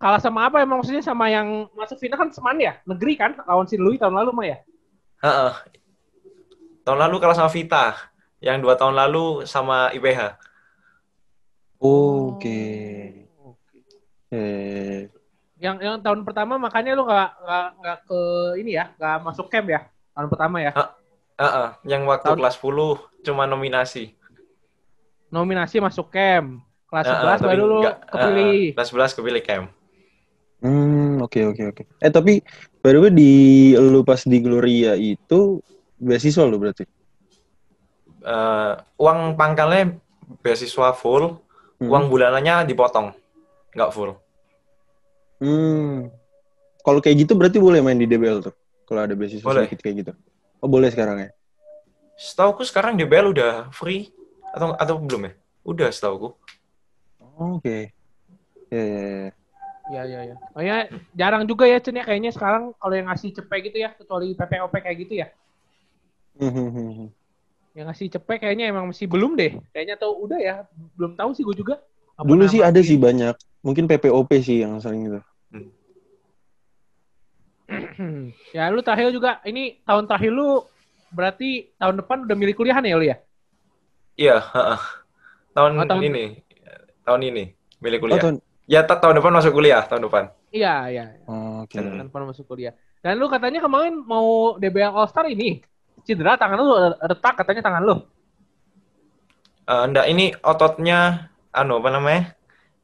Kalah 0.00 0.16
sama 0.16 0.48
apa 0.48 0.64
emang 0.64 0.80
maksudnya 0.80 1.04
sama 1.04 1.28
yang 1.28 1.68
masuk 1.76 2.00
final 2.00 2.16
kan 2.16 2.32
Seman 2.32 2.56
ya? 2.56 2.80
Negeri 2.88 3.14
kan 3.14 3.36
lawan 3.44 3.68
si 3.68 3.76
Louis 3.76 4.00
tahun 4.00 4.16
lalu 4.16 4.30
mah 4.32 4.46
ya? 4.48 4.58
Heeh. 5.20 5.52
Tahun 6.80 6.96
lalu 6.96 7.20
kalah 7.20 7.36
sama 7.36 7.52
Vita, 7.52 7.92
yang 8.40 8.56
dua 8.58 8.80
tahun 8.80 8.96
lalu 8.96 9.44
sama 9.44 9.92
IPH. 9.92 10.40
Oh, 11.76 12.32
Oke. 12.32 12.60
Eh, 14.30 15.10
Yang 15.60 15.76
yang 15.84 16.00
tahun 16.00 16.24
pertama 16.24 16.56
makanya 16.56 16.96
lu 16.96 17.04
nggak 17.04 17.30
nggak 17.36 17.66
nggak 17.76 17.98
ke 18.08 18.20
ini 18.56 18.70
ya, 18.72 18.88
nggak 18.96 19.16
masuk 19.20 19.52
camp 19.52 19.68
ya 19.68 19.84
tahun 20.16 20.28
pertama 20.28 20.56
ya? 20.64 20.72
Heeh, 21.36 21.68
yang 21.84 22.08
waktu 22.08 22.24
Tahun- 22.24 22.40
kelas 22.40 22.56
10 22.56 22.96
cuma 23.20 23.44
nominasi. 23.44 24.16
Nominasi 25.28 25.76
masuk 25.76 26.08
camp. 26.08 26.64
Kelas 26.88 27.04
Heeh, 27.04 27.20
11 27.20 27.36
tapi 27.36 27.48
baru 27.52 27.64
lu 27.66 27.78
kepilih. 27.84 28.48
heeh, 28.48 28.72
kelas 28.72 28.88
11 28.88 29.12
kepilih 29.12 29.42
camp. 29.42 29.66
Hmm, 30.60 31.20
oke 31.20 31.40
oke 31.50 31.62
oke. 31.72 31.82
Eh 31.98 32.12
tapi 32.12 32.40
by 32.80 32.90
the 32.92 33.00
way 33.00 33.12
di 33.12 33.32
lu 33.76 34.00
pas 34.02 34.20
di 34.22 34.38
Gloria 34.40 34.94
itu 34.94 35.60
beasiswa 35.96 36.44
lu 36.44 36.56
berarti? 36.56 36.84
Eh, 38.20 38.72
uang 39.00 39.34
pangkalnya 39.34 39.96
beasiswa 40.44 40.92
full, 40.92 41.40
Hmm. 41.80 41.88
uang 41.88 42.12
bulanannya 42.12 42.68
dipotong, 42.68 43.16
nggak 43.72 43.90
full. 43.90 44.12
Hmm. 45.40 46.12
Kalau 46.84 47.00
kayak 47.00 47.24
gitu 47.24 47.32
berarti 47.32 47.56
boleh 47.56 47.80
main 47.80 47.96
di 47.96 48.04
DBL 48.04 48.44
tuh. 48.44 48.52
Kalau 48.84 49.08
ada 49.08 49.16
beasiswa 49.16 49.44
Boleh. 49.44 49.64
sedikit 49.64 49.80
kayak 49.80 49.96
gitu. 50.04 50.12
Oh, 50.60 50.68
boleh 50.68 50.92
sekarang 50.92 51.24
ya? 51.24 51.30
Setauku 52.20 52.60
sekarang 52.68 53.00
DBL 53.00 53.32
udah 53.32 53.52
free 53.72 54.12
atau 54.52 54.76
atau 54.76 55.00
belum 55.00 55.24
ya? 55.24 55.32
Udah 55.64 55.88
setauku. 55.88 56.36
Oh, 57.16 57.56
Oke. 57.56 57.96
Ya, 58.68 58.84
ya, 58.84 59.00
ya. 59.24 59.30
Iya 59.90 60.02
iya 60.06 60.20
iya. 60.22 60.36
Oh 60.54 60.62
ya 60.62 60.86
jarang 61.18 61.42
juga 61.50 61.66
ya 61.66 61.82
Chen 61.82 61.98
ya 61.98 62.06
kayaknya 62.06 62.30
sekarang 62.30 62.70
kalau 62.78 62.94
yang 62.94 63.10
ngasih 63.10 63.34
cepet 63.34 63.58
gitu 63.66 63.82
ya 63.82 63.90
kecuali 63.90 64.38
PPOP 64.38 64.70
kayak 64.78 64.98
gitu 65.02 65.14
ya. 65.18 65.26
Hmm, 66.38 66.52
hmm, 66.54 66.70
hmm. 66.70 67.08
Yang 67.74 67.86
ngasih 67.90 68.06
cepet 68.18 68.36
kayaknya 68.38 68.70
emang 68.70 68.86
masih 68.86 69.10
belum 69.10 69.34
deh. 69.34 69.58
Kayaknya 69.74 69.98
tau 69.98 70.14
udah 70.14 70.38
ya. 70.38 70.56
Belum 70.94 71.18
tahu 71.18 71.34
sih 71.34 71.42
gue 71.42 71.58
juga. 71.58 71.82
Apa 72.14 72.22
Dulu 72.22 72.46
sih 72.46 72.62
ada 72.62 72.78
sih 72.80 72.94
banyak. 72.94 73.34
Mungkin 73.66 73.90
PPOP 73.90 74.30
sih 74.38 74.62
yang 74.62 74.78
sering 74.78 75.10
gitu. 75.10 75.20
ya 78.56 78.66
lu 78.70 78.82
terakhir 78.82 79.10
juga 79.14 79.38
ini 79.46 79.78
tahun 79.86 80.06
terakhir 80.10 80.30
lu 80.34 80.66
berarti 81.10 81.70
tahun 81.78 82.02
depan 82.02 82.26
udah 82.26 82.36
milih 82.38 82.54
kuliahan 82.54 82.82
ya 82.86 82.94
lu 82.94 83.06
ya? 83.06 83.16
Iya, 84.14 84.36
heeh. 84.38 84.80
tahun, 85.50 85.72
Oh, 85.78 85.86
tahun- 85.86 86.06
ini, 86.06 86.24
tahun 87.02 87.20
ini 87.26 87.44
milik 87.82 87.98
Oh, 87.98 88.02
kuliah. 88.06 88.22
tahun- 88.22 88.42
Ya, 88.70 88.86
ta- 88.86 89.02
tahun 89.02 89.18
depan 89.18 89.34
masuk 89.34 89.50
kuliah 89.50 89.82
tahun 89.82 90.06
depan. 90.06 90.30
Iya 90.54 90.74
iya. 90.86 91.04
oh, 91.26 91.66
oke. 91.66 91.74
Hmm. 91.74 91.98
Tahun 91.98 92.06
depan 92.06 92.22
masuk 92.22 92.46
kuliah. 92.46 92.70
Dan 93.02 93.18
lu 93.18 93.26
katanya 93.26 93.58
kemarin 93.58 93.98
mau 93.98 94.54
DBL 94.54 94.94
All 94.94 95.10
Star 95.10 95.26
ini 95.26 95.58
cedera 96.06 96.38
tangan 96.38 96.54
lu 96.56 96.70
retak 96.96 97.34
katanya 97.34 97.66
tangan 97.66 97.82
lu. 97.82 97.96
Eh, 99.66 99.82
enggak, 99.86 100.06
ini 100.06 100.30
ototnya, 100.40 101.30
anu 101.50 101.78
apa 101.78 101.90
namanya, 101.90 102.22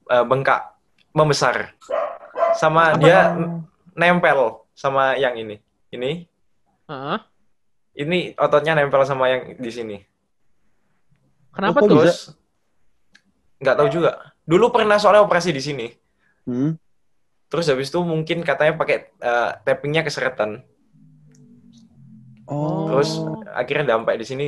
Eh, 0.07 0.23
bengkak, 0.23 0.63
membesar. 1.11 1.75
Sama 2.55 2.95
dia 2.95 3.35
n- 3.35 3.67
nempel 3.93 4.63
sama 4.71 5.19
yang 5.19 5.35
ini. 5.35 5.59
Ini, 5.91 6.23
Heeh. 6.87 7.19
ini 7.97 8.19
ototnya 8.39 8.79
nempel 8.79 9.03
sama 9.03 9.27
yang 9.27 9.59
di 9.59 9.67
sini. 9.67 9.99
Kenapa 11.51 11.83
Oh, 11.83 11.91
tuh? 11.91 12.07
nggak 13.59 13.75
tahu 13.75 13.89
juga. 13.91 14.36
Dulu 14.47 14.71
pernah 14.71 14.97
soalnya 14.97 15.27
operasi 15.27 15.51
di 15.51 15.63
sini. 15.63 15.87
Hmm. 16.47 16.79
Terus 17.51 17.67
habis 17.67 17.91
itu 17.91 17.99
mungkin 18.07 18.47
katanya 18.47 18.79
pakai 18.79 19.11
eh, 19.11 19.51
tappingnya 19.67 20.07
keseretan. 20.07 20.63
Oh. 22.47 22.87
Terus 22.87 23.19
akhirnya 23.51 23.99
dampak 23.99 24.23
di 24.23 24.27
sini 24.27 24.47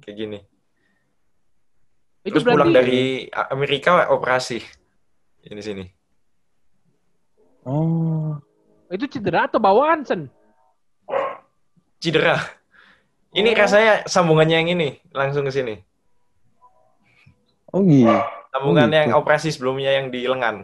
kayak 0.00 0.16
gini. 0.16 0.38
Itu 2.24 2.40
Terus 2.40 2.44
pulang 2.48 2.72
berarti 2.72 2.76
dari 2.80 3.02
Amerika 3.52 4.08
operasi 4.08 4.64
ini 5.44 5.60
sini. 5.60 5.84
Oh. 7.64 8.36
itu 8.92 9.08
cedera 9.08 9.48
atau 9.48 9.58
bawaan 9.58 10.04
sen? 10.04 10.28
Cedera. 12.00 12.36
Ini 13.34 13.50
Oh. 13.50 13.58
rasanya 13.58 13.94
sambungannya 14.06 14.56
yang 14.62 14.70
ini 14.76 14.88
langsung 15.10 15.44
ke 15.48 15.52
sini. 15.52 15.74
Oh 17.74 17.82
gitu. 17.82 18.06
Sambungan 18.54 18.86
gitu. 18.86 18.94
yang 18.96 19.10
operasi 19.18 19.48
sebelumnya 19.50 19.90
yang 19.90 20.06
di 20.08 20.24
lengan. 20.24 20.62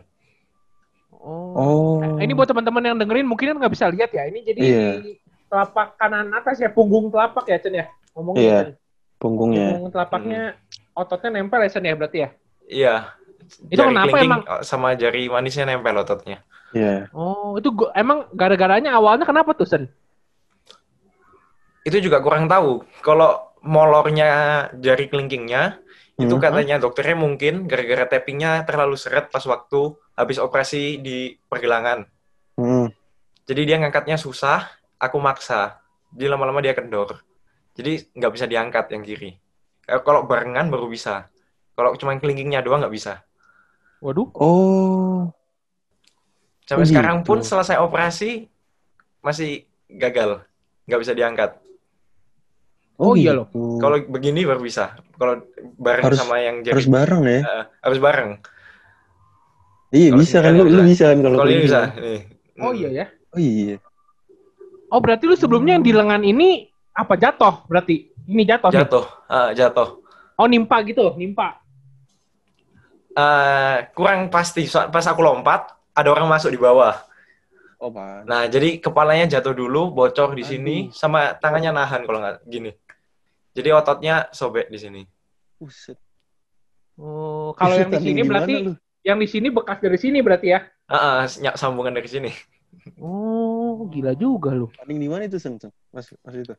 Oh. 1.10 1.50
Oh. 1.52 1.94
Eh, 2.16 2.22
Ini 2.22 2.32
buat 2.32 2.46
teman-teman 2.46 2.80
yang 2.80 2.96
dengerin 2.96 3.26
mungkin 3.26 3.50
kan 3.50 3.56
nggak 3.58 3.74
bisa 3.74 3.90
lihat 3.90 4.08
ya. 4.08 4.24
Ini 4.24 4.38
jadi 4.40 4.60
Iya. 4.60 4.88
di 5.02 5.12
telapak 5.46 5.98
kanan 5.98 6.30
atas 6.30 6.56
ya, 6.56 6.70
punggung 6.70 7.10
telapak 7.10 7.44
ya 7.44 7.58
Chen 7.58 7.74
ya. 7.74 7.86
Ngomongnya 8.14 8.40
Iya. 8.40 8.58
Chen. 8.62 8.70
punggungnya. 9.18 9.68
Punggung 9.74 9.92
telapaknya 9.92 10.42
ototnya 10.94 11.30
nempel 11.30 11.60
ya 11.60 11.68
Chen 11.68 11.84
ya 11.84 11.94
berarti 11.94 12.18
ya. 12.20 12.28
Iya. 12.64 12.94
Itu 13.66 13.82
Jari 13.82 13.90
kenapa 13.90 14.16
emang? 14.16 14.40
sama 14.62 14.94
jari 14.94 15.26
manisnya 15.26 15.66
nempel 15.66 15.98
ototnya. 15.98 16.38
Iya. 16.70 17.10
Oh, 17.10 17.58
itu 17.58 17.68
gua- 17.68 17.90
emang 17.92 18.30
gara-garanya 18.30 18.94
awalnya 18.94 19.26
kenapa 19.26 19.50
tuh 19.52 19.66
Sen? 19.66 19.90
Itu 21.82 21.98
juga 21.98 22.20
kurang 22.20 22.46
tahu. 22.46 22.86
Kalau 23.00 23.50
molornya 23.60 24.30
jari 24.78 25.08
kelingkingnya 25.08 25.80
itu 26.20 26.34
Hmm. 26.36 26.42
katanya 26.42 26.76
dokternya 26.76 27.16
mungkin 27.16 27.64
gara-gara 27.64 28.04
tappingnya 28.06 28.68
terlalu 28.68 28.94
seret 28.94 29.32
pas 29.32 29.40
waktu 29.42 29.80
habis 30.12 30.36
operasi 30.36 31.00
di 31.00 31.32
pergelangan. 31.48 32.04
Hmm. 32.54 32.92
Jadi 33.48 33.60
dia 33.64 33.80
ngangkatnya 33.80 34.14
susah, 34.14 34.68
aku 34.96 35.16
maksa. 35.16 35.80
Jadi 36.12 36.28
lama-lama 36.28 36.60
dia 36.60 36.76
kendor. 36.76 37.24
Jadi 37.72 38.12
nggak 38.12 38.32
bisa 38.32 38.44
diangkat 38.44 38.92
yang 38.92 39.02
kiri. 39.02 39.30
Eh, 39.86 40.00
Kalau 40.04 40.28
barengan 40.28 40.68
baru 40.68 40.86
bisa. 40.86 41.26
Kalau 41.72 41.96
cuma 41.96 42.12
kelingkingnya 42.14 42.60
doang 42.60 42.84
nggak 42.84 42.92
bisa. 42.92 43.24
Waduh. 44.00 44.28
Oh. 44.36 45.32
Sampai 46.64 46.84
Oh, 46.84 46.88
sekarang 46.88 47.16
gitu. 47.22 47.26
pun 47.26 47.38
selesai 47.40 47.76
operasi 47.78 48.46
masih 49.20 49.64
gagal, 49.90 50.40
nggak 50.86 51.00
bisa 51.00 51.12
diangkat. 51.12 51.50
Oh, 53.00 53.16
iya 53.16 53.32
loh. 53.32 53.48
gitu. 53.48 53.80
Kalau 53.80 53.96
begini 54.12 54.44
baru 54.44 54.60
bisa. 54.60 54.92
Kalau 55.16 55.40
bareng 55.80 56.04
Harus- 56.04 56.20
sama 56.20 56.36
yang 56.38 56.60
jari 56.60 56.76
harus 56.76 56.84
bareng 56.86 57.22
ya. 57.24 57.40
Eh, 57.40 57.64
harus 57.80 57.98
bareng. 57.98 58.30
Iya 59.90 60.08
kalau 60.12 60.20
bisa 60.22 60.36
kan 60.38 60.52
lu, 60.54 60.64
lu 60.68 60.82
bisa. 60.84 61.04
kan 61.10 61.18
kalau 61.18 61.36
Kalau 61.40 61.50
ini 61.50 61.56
kayak 61.56 61.66
bisa. 61.66 61.80
Nih. 61.96 62.20
Oh 62.60 62.72
iya 62.76 62.88
ya. 62.92 63.06
Oh 63.32 63.40
iya. 63.40 63.76
Oh 64.90 65.00
berarti 65.00 65.24
lu 65.24 65.34
sebelumnya 65.34 65.80
yang 65.80 65.84
di 65.86 65.92
lengan 65.96 66.20
ini 66.20 66.68
apa 66.92 67.16
jatuh 67.16 67.64
berarti? 67.66 68.12
Ini 68.30 68.42
jatuh. 68.46 68.70
Jatuh, 68.70 69.04
Ah, 69.26 69.50
jatuh. 69.50 69.98
Oh 70.36 70.46
nimpa 70.46 70.78
gitu, 70.84 71.16
nimpa. 71.16 71.58
Eh, 73.10 73.76
kurang 73.90 74.30
pasti. 74.30 74.68
So- 74.68 74.86
Pas 74.86 75.02
aku 75.02 75.18
lompat, 75.20 75.66
ada 75.90 76.08
orang 76.12 76.30
masuk 76.30 76.54
di 76.54 76.60
bawah. 76.60 76.94
Oh 77.80 77.88
pan. 77.88 78.28
Nah, 78.28 78.44
jadi 78.44 78.76
kepalanya 78.76 79.24
jatuh 79.26 79.56
dulu, 79.56 79.88
bocor 79.90 80.36
di 80.36 80.44
sini, 80.44 80.76
sama 80.92 81.32
tangannya 81.34 81.72
nahan 81.72 82.04
kalau 82.04 82.20
nggak 82.20 82.44
gini. 82.44 82.70
Jadi 83.50 83.68
ototnya 83.74 84.30
sobek 84.30 84.70
di 84.70 84.78
sini. 84.78 85.02
Buset. 85.58 85.98
Oh, 87.00 87.56
kalau 87.56 87.74
yang 87.80 87.90
di 87.90 88.00
sini 88.00 88.20
berarti 88.22 88.54
lu? 88.60 88.72
yang 89.00 89.18
di 89.18 89.28
sini 89.28 89.48
bekas 89.48 89.80
dari 89.80 89.96
sini 89.96 90.20
berarti 90.20 90.46
ya? 90.52 90.60
Ah, 90.90 91.24
ah, 91.24 91.28
nyak 91.40 91.56
sambungan 91.56 91.96
dari 91.96 92.08
sini. 92.10 92.30
Oh, 93.00 93.88
gila 93.88 94.12
juga 94.14 94.52
lu. 94.52 94.68
tanding 94.76 94.98
di 95.00 95.08
mana 95.08 95.24
itu 95.24 95.40
Sen? 95.40 95.56
Sen? 95.56 95.72
Mas, 95.90 96.12
mas 96.22 96.34
itu. 96.36 96.54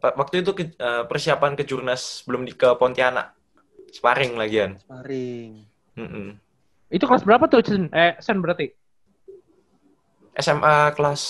Waktu 0.00 0.44
itu 0.44 0.52
ke- 0.56 0.76
eh, 0.76 1.04
persiapan 1.08 1.52
ke 1.58 1.62
Jurnas 1.68 2.24
belum 2.24 2.46
di 2.48 2.52
ke 2.56 2.72
Pontianak. 2.80 3.36
Sparring 3.92 4.34
lagian. 4.36 4.76
Sparring. 4.80 5.64
Mm-mm. 5.96 6.36
Itu 6.90 7.04
kelas 7.04 7.24
berapa 7.26 7.44
tuh, 7.50 7.60
Sen? 7.64 7.88
Eh, 7.92 8.16
Sen 8.24 8.40
berarti? 8.40 8.72
SMA 10.36 10.92
kelas 10.92 11.22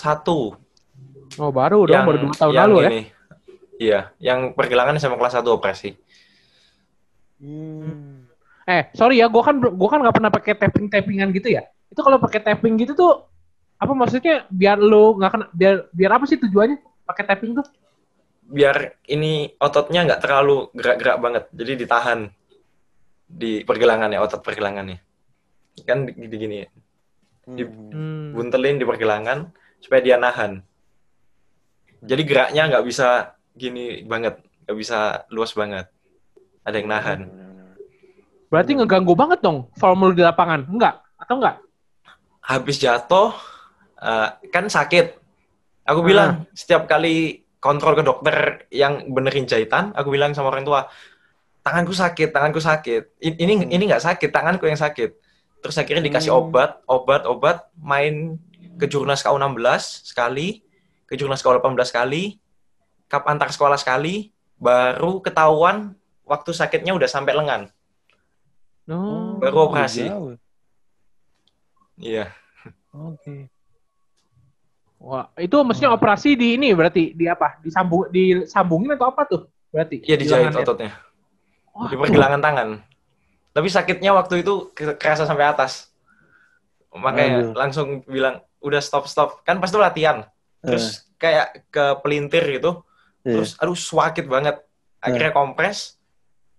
1. 0.00 0.56
Oh, 1.36 1.50
baru 1.50 1.84
dong, 1.84 2.06
baru 2.06 2.18
dua 2.30 2.34
tahun 2.38 2.54
lalu 2.54 2.76
ya? 2.86 2.90
Iya, 3.78 4.14
yang 4.22 4.54
pergelangan 4.54 4.96
SMA 4.96 5.18
kelas 5.18 5.34
1 5.34 5.50
operasi. 5.50 5.98
Hmm. 7.42 8.24
Eh, 8.64 8.88
sorry 8.96 9.20
ya, 9.20 9.28
gua 9.28 9.44
kan 9.44 9.60
gua 9.60 9.88
kan 9.92 10.00
nggak 10.00 10.16
pernah 10.16 10.30
pakai 10.32 10.52
tapping 10.56 10.86
tappingan 10.88 11.28
gitu 11.34 11.52
ya. 11.52 11.66
Itu 11.92 12.00
kalau 12.00 12.16
pakai 12.16 12.40
tapping 12.40 12.80
gitu 12.80 12.96
tuh 12.96 13.12
apa 13.76 13.92
maksudnya 13.92 14.46
biar 14.48 14.78
lu 14.80 15.18
nggak 15.18 15.30
kena 15.34 15.46
biar 15.52 15.74
biar 15.92 16.10
apa 16.16 16.24
sih 16.24 16.38
tujuannya 16.40 16.80
pakai 17.04 17.24
tapping 17.28 17.52
tuh? 17.60 17.66
Biar 18.48 18.96
ini 19.10 19.52
ototnya 19.60 20.06
nggak 20.08 20.22
terlalu 20.22 20.70
gerak-gerak 20.72 21.16
banget. 21.20 21.44
Jadi 21.52 21.72
ditahan 21.84 22.20
di 23.28 23.66
pergelangannya, 23.66 24.20
otot 24.22 24.40
pergelangannya. 24.40 25.02
Kan 25.84 26.06
gini-gini, 26.08 26.64
Di- 27.44 27.66
Hmm. 27.68 27.92
Hmm. 27.92 28.26
buntelin 28.32 28.80
di 28.80 28.86
pergelangan 28.88 29.52
supaya 29.76 30.00
dia 30.00 30.16
nahan. 30.16 30.64
Jadi 32.00 32.22
geraknya 32.24 32.72
nggak 32.72 32.84
bisa 32.88 33.33
gini 33.54 34.02
banget, 34.04 34.42
nggak 34.66 34.76
bisa 34.76 35.24
luas 35.30 35.54
banget. 35.54 35.86
Ada 36.66 36.76
yang 36.82 36.88
nahan. 36.90 37.20
Berarti 38.50 38.78
ngeganggu 38.78 39.14
banget 39.14 39.42
dong 39.42 39.70
form 39.78 40.10
lu 40.10 40.14
di 40.14 40.22
lapangan. 40.22 40.66
Enggak? 40.66 41.02
Atau 41.18 41.38
enggak? 41.42 41.58
Habis 42.44 42.76
jatuh, 42.78 43.32
eh, 43.98 44.28
kan 44.52 44.68
sakit. 44.68 45.16
Aku 45.84 46.00
Ah. 46.00 46.06
bilang 46.06 46.30
setiap 46.52 46.84
kali 46.86 47.44
kontrol 47.60 47.96
ke 47.96 48.04
dokter 48.04 48.36
yang 48.68 49.08
benerin 49.08 49.48
jahitan, 49.48 49.92
aku 49.96 50.12
bilang 50.12 50.36
sama 50.36 50.52
orang 50.52 50.64
tua, 50.68 50.84
tanganku 51.64 51.96
sakit, 51.96 52.28
tanganku 52.28 52.60
sakit. 52.60 53.16
Ini 53.20 53.64
Hmm. 53.64 53.72
ini 53.72 53.82
nggak 53.88 54.04
sakit, 54.04 54.28
tanganku 54.28 54.68
yang 54.68 54.76
sakit. 54.76 55.16
Terus 55.64 55.76
akhirnya 55.80 56.04
dikasih 56.04 56.28
Hmm. 56.28 56.40
obat, 56.44 56.84
obat, 56.84 57.24
obat, 57.24 57.56
main 57.80 58.36
ke 58.76 58.84
Jurnas 58.84 59.24
KU16 59.24 60.04
sekali, 60.04 60.60
ke 61.08 61.16
Jurnas 61.16 61.40
KU18 61.40 61.88
sekali, 61.88 62.36
cup 63.06 63.24
antar 63.28 63.50
sekolah 63.52 63.76
sekali, 63.78 64.32
baru 64.56 65.20
ketahuan 65.20 65.92
waktu 66.24 66.50
sakitnya 66.56 66.96
udah 66.96 67.08
sampai 67.08 67.36
lengan. 67.36 67.62
No. 68.84 69.36
Baru 69.40 69.72
operasi. 69.72 70.08
jauh. 70.08 70.36
Iya. 71.96 72.32
Oke. 72.92 73.48
Wah, 75.04 75.28
itu 75.36 75.56
mestinya 75.60 75.92
operasi 75.92 76.32
di 76.32 76.56
ini 76.56 76.72
berarti 76.72 77.12
di 77.12 77.28
apa? 77.28 77.60
Disambung 77.60 78.08
disambungin 78.08 78.96
atau 78.96 79.12
apa 79.12 79.22
tuh? 79.28 79.42
Berarti. 79.68 80.00
Iya 80.00 80.16
dijahit 80.16 80.56
ototnya. 80.56 80.96
Wah, 81.76 81.92
di 81.92 81.96
pergelangan 81.98 82.40
tangan. 82.40 82.68
Tapi 83.52 83.68
sakitnya 83.68 84.16
waktu 84.16 84.40
itu 84.40 84.72
ke- 84.72 84.96
kerasa 84.96 85.28
sampai 85.28 85.44
atas. 85.44 85.92
Makanya 86.94 87.50
Aduh. 87.50 87.52
langsung 87.52 87.88
bilang 88.06 88.40
udah 88.64 88.80
stop 88.80 89.04
stop. 89.10 89.44
Kan 89.44 89.60
pas 89.60 89.68
itu 89.68 89.76
latihan. 89.76 90.24
Terus 90.64 91.04
kayak 91.20 91.68
ke 91.68 91.84
pelintir 92.00 92.46
gitu. 92.48 92.80
Iya. 93.24 93.40
Terus 93.40 93.50
aduh 93.56 93.74
sakit 93.74 94.28
banget. 94.28 94.60
Akhirnya 95.00 95.32
kompres. 95.32 95.96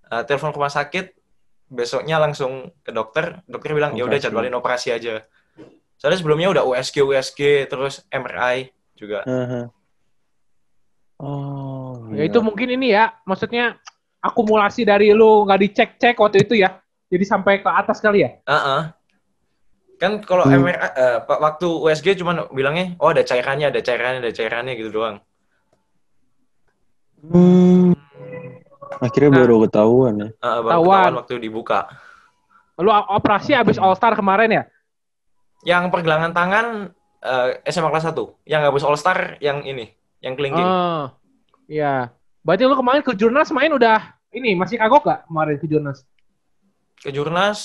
eh, 0.05 0.21
telepon 0.21 0.53
rumah 0.53 0.69
sakit. 0.69 1.17
Besoknya 1.65 2.21
langsung 2.21 2.69
ke 2.85 2.93
dokter. 2.93 3.41
Dokter 3.45 3.73
bilang 3.73 3.97
ya 3.97 4.05
udah 4.05 4.21
jadwalin 4.21 4.53
operasi 4.53 4.93
aja. 4.93 5.25
Soalnya 5.97 6.21
sebelumnya 6.21 6.53
udah 6.53 6.61
USG 6.61 7.01
USG 7.01 7.41
terus 7.65 8.05
MRI 8.09 8.69
juga. 8.93 9.25
Aha. 9.25 9.73
Oh. 11.15 12.11
Ya 12.11 12.27
itu 12.27 12.37
mungkin 12.43 12.69
ini 12.69 12.91
ya, 12.91 13.15
maksudnya 13.23 13.79
akumulasi 14.19 14.83
dari 14.83 15.15
lu 15.15 15.47
nggak 15.47 15.61
dicek-cek 15.63 16.15
waktu 16.19 16.43
itu 16.45 16.59
ya. 16.59 16.77
Jadi 17.09 17.23
sampai 17.25 17.63
ke 17.63 17.69
atas 17.69 17.97
kali 17.97 18.25
ya. 18.25 18.29
Heeh. 18.45 18.81
Kan 19.95 20.21
kalau 20.21 20.43
Hmm. 20.45 20.59
MRI 20.61 20.75
eh, 20.75 21.17
waktu 21.25 21.65
USG 21.65 22.19
cuman 22.19 22.51
bilangnya 22.51 22.93
oh 22.99 23.09
ada 23.09 23.23
cairannya, 23.23 23.73
ada 23.73 23.81
cairannya, 23.81 24.19
ada 24.21 24.33
cairannya 24.35 24.77
gitu 24.77 24.91
doang. 24.91 25.17
Hmm. 27.27 27.91
Akhirnya 28.97 29.31
Nah. 29.31 29.39
baru 29.41 29.55
ketahuan 29.63 30.13
ya. 30.15 30.27
Heeh, 30.31 30.59
baru 30.61 30.63
Ketahuan. 30.63 30.93
ketahuan 30.95 31.13
waktu 31.19 31.33
dibuka. 31.37 31.79
Lu 32.75 32.89
operasi 32.91 33.51
habis 33.51 33.77
All 33.77 33.95
Star 33.95 34.13
kemarin 34.13 34.49
ya? 34.51 34.63
Yang 35.63 35.89
pergelangan 35.89 36.31
tangan 36.31 36.65
eh, 37.19 37.49
SMA 37.65 37.89
kelas 37.89 38.05
1. 38.05 38.37
Yang 38.45 38.61
gabus 38.63 38.85
All 38.85 38.95
Star 38.95 39.39
yang 39.39 39.63
ini, 39.63 39.89
yang 40.21 40.33
kelingking. 40.33 40.61
Oh, 40.61 41.09
iya. 41.65 42.13
Berarti 42.39 42.63
lu 42.63 42.77
kemarin 42.77 43.01
ke 43.01 43.11
Jurnas 43.13 43.49
main 43.49 43.69
udah 43.69 43.97
ini 44.29 44.53
masih 44.53 44.77
kagok 44.77 45.01
gak 45.03 45.25
kemarin 45.25 45.57
ke 45.57 45.65
Jurnas? 45.65 46.05
Ke 46.95 47.09
Jurnas 47.09 47.59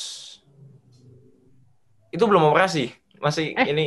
itu 2.10 2.24
belum 2.24 2.42
operasi. 2.46 2.90
Masih 3.18 3.52
Eh. 3.54 3.68
ini 3.68 3.86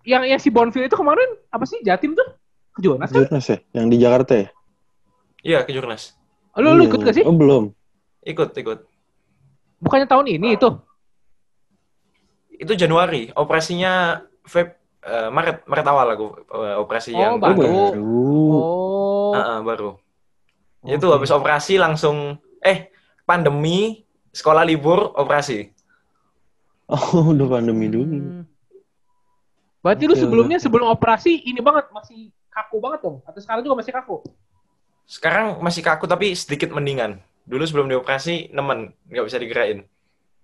Yang 0.00 0.22
yang 0.26 0.40
si 0.40 0.48
Bonfil 0.48 0.84
itu 0.84 0.96
kemarin 0.96 1.28
apa 1.48 1.64
sih 1.64 1.76
Jatim 1.80 2.12
tuh? 2.12 2.24
Ke 2.72 2.80
Jurnas 2.80 3.08
kan? 3.08 3.20
Jurnas 3.20 3.46
ya? 3.46 3.58
Yang 3.72 3.86
di 3.86 3.96
Jakarta 3.98 4.32
ya? 4.34 4.48
Iya 5.40 5.64
ke 5.64 5.70
Jurnas. 5.72 6.14
Lu, 6.58 6.74
lu 6.74 6.82
ikut 6.86 7.00
gak 7.00 7.14
sih? 7.16 7.24
Oh, 7.24 7.32
belum. 7.32 7.70
Ikut, 8.26 8.52
ikut. 8.52 8.78
Bukannya 9.80 10.04
tahun 10.04 10.26
ini 10.28 10.60
itu? 10.60 10.68
Itu 12.60 12.76
Januari, 12.76 13.32
operasinya 13.32 14.20
Feb 14.44 14.76
eh, 15.00 15.28
Maret, 15.32 15.64
Maret 15.64 15.86
awal 15.88 16.06
aku 16.12 16.26
eh, 16.60 16.76
operasi 16.76 17.16
Oh, 17.16 17.20
yang 17.20 17.32
Oh, 17.36 17.40
baru. 17.40 17.56
baru. 17.56 18.04
Oh. 18.52 19.32
Ah, 19.32 19.40
ah, 19.56 19.58
baru. 19.64 19.96
Itu 20.84 21.06
Oke. 21.08 21.14
habis 21.16 21.30
operasi 21.32 21.80
langsung 21.80 22.36
eh 22.60 22.92
pandemi, 23.24 24.04
sekolah 24.32 24.64
libur, 24.68 25.16
operasi. 25.16 25.72
Oh, 26.90 27.30
udah 27.32 27.46
pandemi 27.48 27.86
dulu. 27.88 28.04
Hmm. 28.10 28.44
Berarti 29.80 30.04
lu 30.04 30.12
sebelumnya 30.12 30.60
sebelum 30.60 30.92
operasi 30.92 31.40
ini 31.48 31.62
banget 31.64 31.88
masih 31.88 32.28
kaku 32.52 32.76
banget 32.84 33.00
dong? 33.00 33.24
Atau 33.24 33.40
sekarang 33.40 33.64
juga 33.64 33.80
masih 33.80 33.94
kaku? 33.96 34.20
Sekarang 35.10 35.58
masih 35.58 35.82
kaku 35.82 36.06
tapi 36.06 36.30
sedikit 36.38 36.70
mendingan. 36.70 37.18
Dulu 37.42 37.66
sebelum 37.66 37.90
dioperasi 37.90 38.54
nemen, 38.54 38.94
nggak 39.10 39.26
bisa 39.26 39.42
digerakin. 39.42 39.82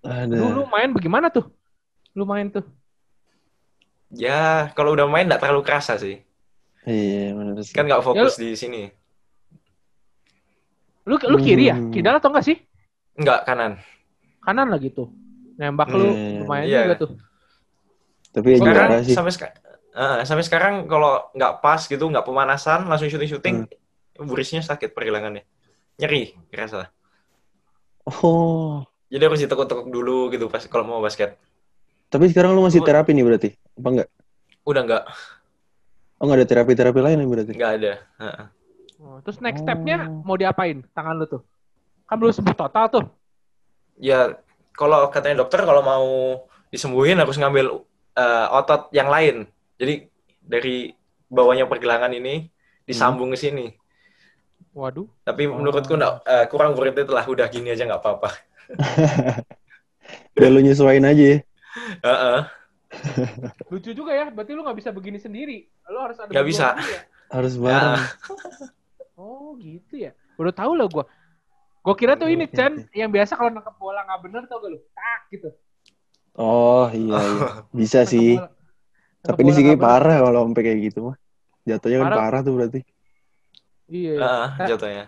Ada. 0.03 0.35
Lu, 0.35 0.51
lu 0.51 0.63
main 0.67 0.91
bagaimana 0.91 1.31
tuh? 1.31 1.47
Lu 2.19 2.27
main 2.27 2.51
tuh? 2.51 2.67
Ya, 4.11 4.75
kalau 4.75 4.99
udah 4.99 5.07
main 5.07 5.31
nggak 5.31 5.39
terlalu 5.39 5.63
kerasa 5.63 5.95
sih. 6.03 6.19
Iya, 6.83 7.35
benar 7.35 7.63
sih. 7.63 7.75
Kan 7.75 7.87
nggak 7.87 8.03
fokus 8.03 8.35
Ya, 8.39 8.43
di 8.43 8.51
sini. 8.59 8.83
Lu 11.07 11.15
lu 11.15 11.39
kiri 11.39 11.71
ya? 11.71 11.79
Hmm. 11.79 11.95
Kidal 11.95 12.19
atau 12.19 12.35
enggak 12.35 12.47
sih? 12.51 12.59
Nggak 13.15 13.47
kanan. 13.47 13.79
Kanan 14.43 14.67
lah 14.67 14.79
gitu. 14.83 15.11
Nembak 15.55 15.95
lu 15.95 16.11
Hmm, 16.11 16.43
lumayan 16.43 16.67
iya. 16.67 16.83
juga 16.83 17.07
tuh. 17.07 17.11
Tapi 18.35 18.49
ya 18.53 18.57
Sekarang 18.61 18.91
sih. 19.07 19.15
sampai 19.15 19.33
seka- 19.33 19.55
eh, 19.95 20.21
sampai 20.27 20.45
sekarang 20.45 20.75
kalau 20.91 21.31
nggak 21.33 21.63
pas 21.63 21.81
gitu, 21.87 22.03
nggak 22.03 22.27
pemanasan, 22.27 22.85
langsung 22.91 23.07
syuting-syuting, 23.07 23.65
Hmm. 23.65 23.71
Burisnya 24.19 24.61
sakit 24.61 24.93
pergelangannya. 24.93 25.45
Nyeri, 25.97 26.37
kerasa. 26.49 26.89
Oh. 28.07 28.85
Jadi 29.07 29.23
harus 29.23 29.41
ditekuk-tekuk 29.43 29.89
dulu 29.89 30.31
gitu 30.35 30.47
pas 30.47 30.63
kalau 30.67 30.85
mau 30.87 31.01
basket. 31.01 31.39
Tapi 32.07 32.31
sekarang 32.31 32.55
lu 32.55 32.63
masih 32.63 32.83
terapi 32.83 33.11
nih 33.15 33.25
berarti? 33.27 33.51
Apa 33.79 33.89
enggak? 33.91 34.09
Udah 34.67 34.83
nggak, 34.83 35.05
Oh, 36.17 36.25
enggak 36.25 36.39
ada 36.43 36.47
terapi-terapi 36.49 37.01
lain 37.03 37.17
nih 37.21 37.29
berarti? 37.29 37.53
nggak 37.55 37.73
ada. 37.77 37.93
Heeh. 38.23 38.45
Oh, 38.97 39.19
terus 39.21 39.39
next 39.45 39.61
step-nya 39.63 40.09
Oh. 40.09 40.25
mau 40.25 40.37
diapain 40.39 40.81
tangan 40.97 41.21
lu 41.21 41.27
tuh? 41.29 41.43
Kan 42.09 42.17
belum 42.17 42.33
sembuh 42.33 42.57
total 42.57 42.85
tuh. 42.89 43.05
Ya, 44.01 44.39
kalau 44.73 45.09
katanya 45.13 45.45
dokter 45.45 45.61
kalau 45.67 45.83
mau 45.83 46.07
disembuhin 46.71 47.19
harus 47.19 47.37
ngambil 47.37 47.85
eh, 48.17 48.47
otot 48.49 48.89
yang 48.97 49.13
lain. 49.13 49.45
Jadi 49.77 50.09
dari 50.41 50.95
bawahnya 51.29 51.69
pergelangan 51.69 52.15
ini 52.15 52.49
disambung 52.87 53.35
ke 53.35 53.39
sini. 53.39 53.67
Waduh. 54.77 55.09
Tapi 55.25 55.49
Oh. 55.49 55.57
menurutku 55.57 55.97
nggak 55.97 56.15
eh, 56.23 56.45
kurang 56.53 56.77
worth 56.77 56.93
it 56.95 57.09
lah. 57.09 57.25
Udah 57.25 57.49
gini 57.49 57.73
aja 57.73 57.89
nggak 57.89 57.97
apa-apa. 57.97 58.29
Biar 60.37 60.51
lu 60.53 60.61
nyesuaiin 60.61 61.01
aja 61.03 61.25
ya. 61.33 61.39
Heeh. 62.05 62.41
Lucu 63.73 63.91
juga 63.97 64.13
ya. 64.13 64.29
Berarti 64.29 64.53
lu 64.53 64.61
nggak 64.61 64.77
bisa 64.77 64.91
begini 64.93 65.17
sendiri. 65.17 65.65
Lu 65.89 65.97
harus 65.97 66.21
ada 66.21 66.29
berdua 66.29 66.45
bisa. 66.45 66.77
ya? 66.77 67.01
Harus 67.33 67.55
bareng. 67.57 67.97
Oh 69.17 69.57
gitu 69.57 69.97
ya. 69.97 70.13
Baru 70.37 70.53
tahu 70.53 70.77
lah 70.77 70.93
gua. 70.93 71.09
Gua 71.81 71.97
kira 71.97 72.21
tuh 72.21 72.29
ini 72.29 72.45
Chan 72.53 72.85
oke. 72.85 72.93
yang 72.93 73.09
biasa 73.09 73.33
kalau 73.33 73.49
nangkep 73.49 73.73
bola 73.81 74.05
nggak 74.05 74.21
bener 74.29 74.43
tau 74.45 74.61
gak 74.61 74.77
lu? 74.77 74.79
Tak 74.93 75.21
gitu. 75.33 75.49
Oh, 76.37 76.85
iya, 76.93 77.17
iya. 77.17 77.49
Bisa 77.73 78.05
sih. 78.05 78.37
Tapi 79.25 79.41
ini 79.41 79.57
sih 79.57 79.65
parah 79.81 80.21
kalau 80.21 80.45
sampai 80.45 80.63
kayak 80.63 80.79
gitu 80.93 80.99
mah. 81.09 81.17
Jatuhnya 81.65 82.05
kan 82.05 82.09
Parah. 82.13 82.19
parah 82.21 82.41
tuh 82.45 82.53
berarti. 82.61 82.81
Iya. 83.87 84.19
Ta- 84.19 84.67
jatuhnya. 84.67 85.05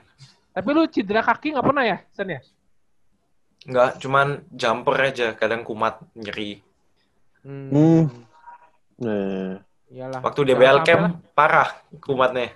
Tapi 0.54 0.68
lu 0.74 0.82
cedera 0.90 1.22
kaki 1.22 1.54
nggak 1.54 1.66
pernah 1.66 1.84
ya, 1.86 1.98
Sen 2.10 2.34
ya? 2.34 2.40
Nggak, 3.68 3.90
cuman 4.02 4.26
jumper 4.50 4.96
aja. 4.98 5.26
Kadang 5.34 5.62
kumat, 5.66 5.98
nyeri. 6.14 6.62
Hmm. 7.42 8.10
Nah, 8.98 9.62
Iyalah. 9.88 10.20
Waktu 10.20 10.40
DBL 10.44 10.78
camp, 10.84 11.02
lah. 11.04 11.12
parah 11.32 11.68
kumatnya. 12.02 12.52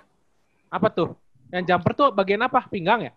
Apa 0.69 0.87
tuh? 0.93 1.17
Yang 1.49 1.63
jumper 1.73 1.91
tuh 1.93 2.07
bagian 2.13 2.41
apa? 2.45 2.65
Pinggang 2.69 3.09
ya? 3.09 3.13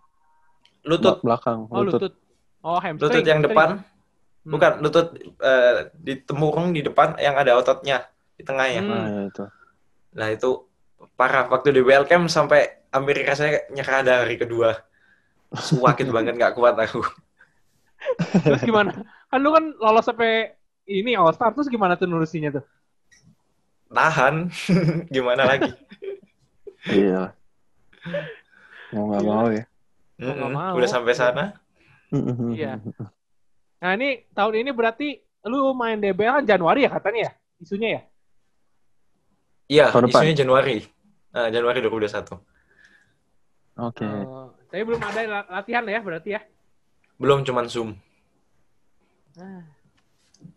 Lutut, 0.86 1.20
belakang, 1.20 1.66
Oh 1.68 1.82
lutut. 1.82 2.00
lutut. 2.08 2.14
Oh 2.62 2.78
hamstring. 2.80 3.10
lutut 3.12 3.24
yang 3.26 3.40
hamstring. 3.42 3.56
depan. 3.58 3.68
Hmm. 4.46 4.50
Bukan, 4.54 4.72
lutut 4.80 5.06
eh, 5.42 5.74
di 5.98 6.12
temurung 6.22 6.70
di 6.70 6.80
depan 6.80 7.18
yang 7.18 7.34
ada 7.36 7.58
ototnya. 7.58 8.06
Di 8.38 8.42
tengahnya. 8.46 8.80
Hmm. 8.80 8.90
Nah, 8.92 9.22
itu. 9.28 9.44
Nah 10.16 10.28
itu 10.32 10.50
parah 11.14 11.46
waktu 11.46 11.70
di 11.70 11.82
camp 12.10 12.26
sampai 12.26 12.88
hampir 12.90 13.22
rasanya 13.22 13.62
nyerah 13.70 13.96
ada 14.02 14.12
hari 14.26 14.40
kedua. 14.40 14.74
Sakit 15.54 16.10
banget 16.16 16.34
nggak 16.34 16.58
kuat 16.58 16.74
aku. 16.74 17.04
Terus 18.42 18.62
gimana? 18.66 18.92
Kan 19.30 19.38
lu 19.40 19.50
kan 19.54 19.64
lolos 19.78 20.04
sampai 20.06 20.52
ini 20.86 21.18
All 21.18 21.32
Star 21.34 21.54
terus 21.54 21.70
gimana 21.70 21.98
tuh 21.98 22.06
nurusinya 22.06 22.60
tuh? 22.60 22.64
Tahan. 23.86 24.50
Gimana 25.14 25.46
lagi? 25.46 25.70
Iya. 26.90 27.30
Mau 28.90 29.14
nggak 29.14 29.24
mau 29.24 29.46
ya. 29.54 29.64
nggak 30.18 30.50
mau. 30.50 30.72
Udah 30.74 30.90
sampai 30.90 31.14
sana. 31.14 31.54
Iya. 32.50 32.82
Nah 33.82 33.90
ini 33.94 34.26
tahun 34.34 34.66
ini 34.66 34.70
berarti 34.74 35.22
lu 35.46 35.70
main 35.74 36.02
DBL 36.02 36.42
kan 36.42 36.46
Januari 36.46 36.82
ya 36.86 36.90
katanya 36.90 37.20
ya? 37.30 37.32
Isunya 37.62 37.88
ya? 37.88 38.02
Iya, 39.66 39.84
isunya 39.90 40.34
Januari. 40.34 40.86
Nah, 41.36 41.52
Januari 41.52 41.84
2021. 41.84 42.40
Oke. 43.76 44.08
Oh, 44.08 44.56
tapi 44.66 44.82
belum 44.82 44.96
ada 44.98 45.20
la- 45.22 45.48
latihan 45.52 45.84
ya 45.84 46.00
berarti 46.00 46.32
ya? 46.32 46.40
Belum 47.20 47.44
cuman 47.44 47.68
Zoom. 47.68 47.92
Nah, 49.36 49.68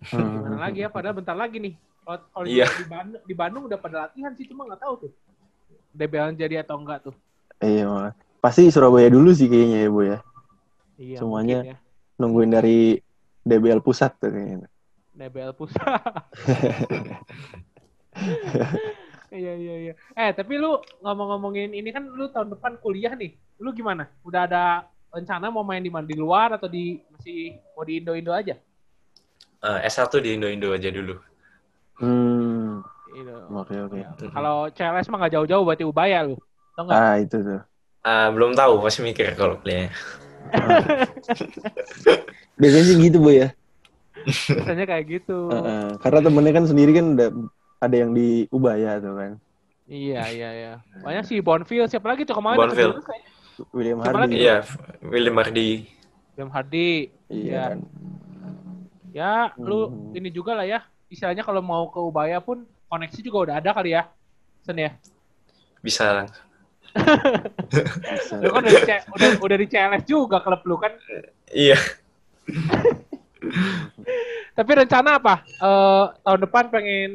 Hmm. 0.08 0.40
gimana 0.40 0.58
lagi 0.58 0.80
ya? 0.80 0.88
Padahal 0.88 1.20
bentar 1.20 1.36
lagi 1.36 1.60
nih. 1.60 1.76
Kalau 2.00 2.20
kalau 2.32 2.46
di- 2.48 2.56
Iya. 2.56 2.68
di, 2.72 2.86
Bandung, 2.88 3.22
di 3.22 3.36
Bandung 3.36 3.64
udah 3.68 3.76
pada 3.76 4.08
latihan 4.08 4.32
sih, 4.34 4.48
cuma 4.48 4.64
nggak 4.64 4.80
tahu 4.80 4.94
tuh. 5.04 5.12
DBL 5.92 6.32
jadi 6.34 6.64
atau 6.64 6.80
enggak 6.80 7.04
tuh. 7.04 7.16
Iya. 7.60 8.16
Pasti 8.40 8.72
Surabaya 8.72 9.12
dulu 9.12 9.36
sih 9.36 9.52
kayaknya 9.52 9.84
ya, 9.84 9.90
Bu 9.92 10.02
ya. 10.08 10.18
Iya, 10.96 11.18
Semuanya. 11.20 11.60
mungkin 11.60 11.76
ya. 11.76 11.78
Nungguin 12.16 12.52
dari 12.52 12.78
DBL 13.44 13.84
pusat 13.84 14.16
tuh 14.16 14.32
kayaknya. 14.32 14.72
DBL 15.12 15.52
pusat. 15.52 15.84
Iya 19.30 19.54
iya 19.56 19.76
iya. 19.90 19.94
Eh 20.18 20.34
tapi 20.34 20.58
lu 20.58 20.82
ngomong-ngomongin 21.06 21.74
ini 21.74 21.90
kan 21.94 22.10
lu 22.10 22.30
tahun 22.34 22.54
depan 22.58 22.82
kuliah 22.82 23.14
nih. 23.14 23.38
Lu 23.62 23.70
gimana? 23.74 24.10
Udah 24.26 24.50
ada 24.50 24.64
rencana 25.14 25.54
mau 25.54 25.62
main 25.62 25.82
di 25.82 25.94
mana? 25.94 26.06
Di 26.06 26.18
luar 26.18 26.58
atau 26.58 26.66
di 26.66 26.98
masih 27.14 27.58
mau 27.78 27.86
di 27.86 28.02
Indo-Indo 28.02 28.34
aja? 28.34 28.58
Eh, 29.60 29.80
S1 29.86 30.10
di 30.24 30.40
Indo-Indo 30.40 30.74
aja 30.74 30.90
dulu. 30.90 31.16
Hmm. 32.00 32.82
Oke, 33.54 33.76
oke. 33.76 34.00
Kalau 34.32 34.70
CLS 34.72 35.10
mah 35.12 35.18
nggak 35.26 35.34
jauh-jauh 35.36 35.64
berarti 35.66 35.84
Ubaya 35.84 36.24
lu. 36.24 36.38
Tau? 36.78 36.88
Ah, 36.88 37.20
itu 37.20 37.36
tuh. 37.42 37.62
Ah, 38.00 38.32
belum 38.32 38.56
tahu, 38.56 38.80
masih 38.80 39.04
mikir 39.04 39.36
kalau 39.36 39.60
kuliahnya. 39.60 39.92
Biasanya 42.60 42.86
sih 42.88 42.96
gitu, 42.96 43.18
Bu 43.20 43.36
ya. 43.36 43.52
Biasanya 44.24 44.86
kayak 44.88 45.06
gitu. 45.20 45.52
Heeh. 45.52 46.00
Karena 46.00 46.20
temennya 46.24 46.54
kan 46.56 46.66
sendiri 46.70 46.92
kan 46.96 47.06
udah 47.20 47.30
ada 47.80 47.96
yang 47.96 48.12
di 48.12 48.46
Ubaya 48.50 49.00
tuh 49.00 49.16
kan. 49.16 49.32
Iya 49.90 50.22
iya 50.30 50.50
iya. 50.54 50.74
Banyak 51.02 51.24
sih 51.26 51.40
Bonfil. 51.40 51.88
Siapa 51.88 52.12
lagi 52.12 52.24
tuh 52.24 52.36
kemarin? 52.36 52.70
Kayaknya. 52.70 53.02
William 53.74 54.00
Siapa 54.00 54.16
Hardy. 54.16 54.36
Iya, 54.38 54.56
William 55.02 55.36
Hardy. 55.36 55.70
William 56.32 56.52
Hardy. 56.52 56.90
Iya 57.28 57.40
Iya. 57.42 57.62
kan. 57.66 57.80
Ya, 59.10 59.34
lu 59.58 59.90
Hmm. 59.90 60.14
ini 60.14 60.30
juga 60.30 60.54
lah 60.54 60.64
ya. 60.64 60.80
Istilahnya 61.10 61.42
kalau 61.42 61.60
mau 61.60 61.90
ke 61.90 61.98
Ubaya 61.98 62.38
pun 62.38 62.62
koneksi 62.86 63.20
juga 63.20 63.38
udah 63.50 63.56
ada 63.58 63.74
kali 63.74 63.92
ya. 63.92 64.06
Sen 64.62 64.78
ya. 64.78 64.92
Bisa. 65.82 66.30
Bisa. 68.14 68.34
Lu 68.44 68.50
kan 68.50 68.62
udah 68.62 68.72
di, 68.72 68.82
C- 68.84 69.06
udah, 69.10 69.30
udah 69.42 69.58
di 69.58 69.68
CLS 69.68 70.04
juga 70.06 70.42
klub 70.42 70.62
lu 70.66 70.78
kan. 70.78 70.90
Iya. 71.50 71.78
Tapi 74.54 74.72
rencana 74.76 75.18
apa? 75.18 75.42
Eh 75.46 76.06
tahun 76.22 76.40
depan 76.44 76.64
pengen 76.70 77.12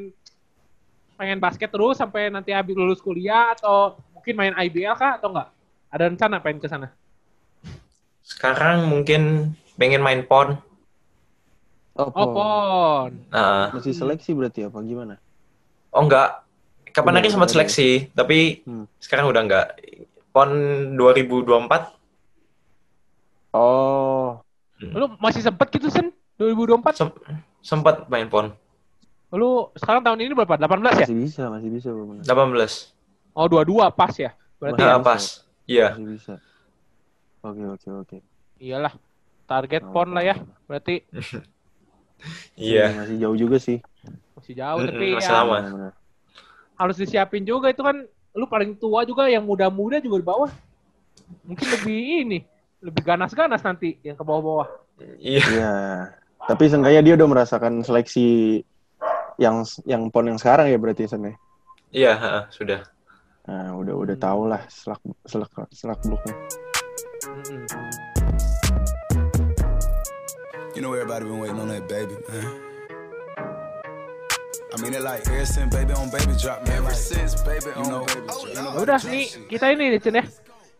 pengen 1.14 1.38
basket 1.38 1.70
terus 1.70 1.96
sampai 1.96 2.28
nanti 2.28 2.50
habis 2.50 2.74
lulus 2.74 2.98
kuliah 2.98 3.54
atau 3.54 3.98
mungkin 4.12 4.34
main 4.34 4.54
IBL 4.58 4.94
kah 4.94 5.16
atau 5.18 5.30
enggak? 5.30 5.48
Ada 5.90 6.04
rencana 6.10 6.36
pengen 6.42 6.58
ke 6.58 6.68
sana? 6.68 6.88
Sekarang 8.24 8.88
mungkin 8.88 9.52
pengen 9.76 10.02
main 10.02 10.26
pon. 10.26 10.58
Oh, 11.94 12.10
Oh, 12.10 12.10
Pon. 12.10 12.34
pon. 12.34 13.10
Nah, 13.30 13.70
Masih 13.70 13.94
seleksi 13.94 14.34
berarti 14.34 14.66
apa 14.66 14.82
gimana? 14.82 15.14
Oh 15.94 16.02
enggak. 16.02 16.42
Kapan 16.90 17.22
lagi 17.22 17.30
sempat 17.30 17.50
seleksi, 17.50 18.10
tapi 18.10 18.62
Hmm. 18.66 18.86
sekarang 18.98 19.30
udah 19.30 19.42
enggak. 19.42 19.66
PON 20.34 20.50
2024 20.98 21.94
Oh, 23.54 24.42
Lu 24.82 25.06
masih 25.22 25.38
sempet 25.38 25.70
gitu, 25.70 25.86
Sen? 25.86 26.10
2024? 26.34 26.98
sem- 26.98 27.14
sempat 27.62 28.10
main 28.10 28.26
PON. 28.26 28.50
Lu 29.34 29.74
sekarang 29.74 30.06
tahun 30.06 30.18
ini 30.22 30.32
berapa? 30.32 30.54
18 30.54 30.70
ya? 30.94 31.06
masih 31.10 31.18
bisa, 31.18 31.42
masih 31.50 31.68
bisa. 31.68 31.88
bener. 31.90 32.22
18. 32.22 33.34
Oh, 33.34 33.50
22 33.50 33.90
pas 33.90 34.14
ya? 34.14 34.30
Berarti 34.62 34.78
Nah, 34.80 34.94
bisa. 34.94 35.02
pas. 35.02 35.22
Iya. 35.66 35.86
Masih 35.98 36.06
bisa. 36.14 36.34
Oke, 37.42 37.62
oke, 37.66 37.88
oke. 37.92 38.16
iyalah. 38.56 38.94
Target 39.44 39.82
pon 39.90 40.08
lah 40.08 40.22
ya. 40.22 40.36
Berarti 40.64 41.02
Iya. 42.56 42.94
Masih 42.94 43.16
jauh 43.20 43.36
juga 43.36 43.58
sih. 43.58 43.82
masih 44.34 44.54
jauh 44.54 44.80
tapi 44.82 45.06
masih 45.16 45.30
ya 45.30 45.40
lama. 45.40 45.88
Harus 46.74 46.96
disiapin 46.98 47.42
juga 47.42 47.70
itu 47.70 47.80
kan 47.80 47.96
lu 48.34 48.46
paling 48.46 48.74
tua 48.74 49.06
juga 49.06 49.30
yang 49.30 49.46
muda-muda 49.46 49.98
juga 49.98 50.16
di 50.20 50.26
bawah. 50.26 50.50
Mungkin 51.42 51.66
lebih 51.70 51.98
ini, 52.26 52.38
lebih 52.82 53.02
ganas-ganas 53.02 53.62
nanti 53.62 53.96
yang 54.02 54.14
ke 54.14 54.22
bawah-bawah. 54.22 54.68
Iya. 55.18 55.42
Iya. 55.42 55.72
Tapi 56.44 56.64
seenggaknya 56.68 57.00
dia 57.02 57.14
udah 57.16 57.28
merasakan 57.30 57.80
seleksi 57.80 58.60
yang 59.38 59.66
yang 59.88 60.08
pon 60.10 60.26
yang 60.30 60.38
sekarang 60.38 60.70
ya 60.70 60.78
berarti 60.78 61.10
Sen 61.10 61.26
ya? 61.26 61.34
Iya, 61.94 62.12
ha, 62.18 62.32
sudah. 62.50 62.82
Nah, 63.44 63.76
udah 63.76 63.94
udah 63.94 64.16
tau 64.16 64.48
lah 64.48 64.62
selak 64.72 65.00
selak 65.28 65.52
selak 65.70 65.98
beluknya. 66.02 66.34
Mm-mm. 67.24 67.64
You 70.74 70.82
know 70.82 70.90
everybody 70.90 71.22
been 71.28 71.38
waiting 71.38 71.60
on 71.60 71.70
that 71.70 71.86
baby, 71.86 72.18
man. 72.26 72.46
I 74.74 74.76
mean 74.82 74.90
it 74.90 75.06
like 75.06 75.22
ever 75.30 75.46
since 75.46 75.70
baby 75.70 75.94
on 75.94 76.10
baby 76.10 76.34
drop, 76.34 76.66
man. 76.66 76.82
Ever 76.82 76.96
since 76.98 77.38
baby 77.46 77.70
on 77.78 77.86
baby 78.02 78.26
drop. 78.26 78.42
You 78.42 78.58
know 78.58 78.74
udah 78.82 78.98
nih 79.06 79.30
kita 79.46 79.70
ini 79.70 79.94
nih 79.94 80.00
Chen 80.02 80.18
ya. 80.18 80.24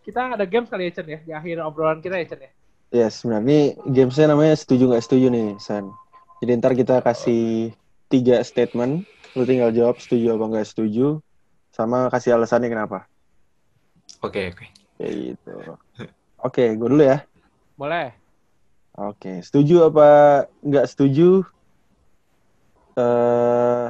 Kita 0.03 0.35
ada 0.35 0.43
game 0.43 0.67
kali 0.67 0.91
ya 0.91 0.99
Chen 0.99 1.07
ya 1.07 1.19
di 1.23 1.31
akhir 1.31 1.63
obrolan 1.63 2.03
kita 2.03 2.19
ya 2.19 2.27
Chen 2.27 2.43
ya. 2.43 2.51
Yes, 2.91 3.23
benar. 3.23 3.39
Ini 3.45 3.79
gamesnya 3.87 4.35
namanya 4.35 4.55
setuju 4.59 4.91
nggak 4.91 5.03
setuju 5.03 5.27
nih, 5.31 5.55
San. 5.63 5.95
Jadi 6.43 6.51
ntar 6.59 6.75
kita 6.75 6.99
kasih 6.99 7.71
tiga 8.15 8.39
statement, 8.47 9.03
lu 9.35 9.43
tinggal 9.43 9.75
jawab 9.75 9.99
setuju 9.99 10.39
apa 10.39 10.45
nggak 10.47 10.67
setuju, 10.71 11.19
sama 11.75 12.07
kasih 12.07 12.39
alasannya 12.39 12.71
kenapa. 12.71 13.03
Oke, 14.23 14.55
oke. 14.55 14.65
Kayak 14.95 15.13
gitu. 15.35 15.55
Oke, 16.39 16.63
gue 16.79 16.87
dulu 16.87 17.03
ya. 17.03 17.27
Boleh. 17.75 18.15
Oke, 18.95 19.43
setuju 19.43 19.91
apa 19.91 20.07
nggak 20.63 20.87
setuju? 20.87 21.43
Eh, 22.95 23.89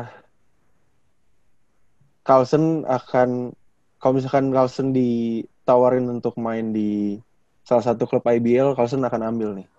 Carlsen 2.25 2.81
akan, 2.89 3.53
kalau 4.01 4.13
misalkan 4.17 4.49
Carlsen 4.49 4.89
ditawarin 4.97 6.09
untuk 6.09 6.33
main 6.41 6.73
di 6.73 7.21
salah 7.61 7.85
satu 7.85 8.09
klub 8.09 8.25
IBL, 8.25 8.73
Carlsen 8.73 9.05
akan 9.05 9.21
ambil 9.29 9.53
nih 9.61 9.69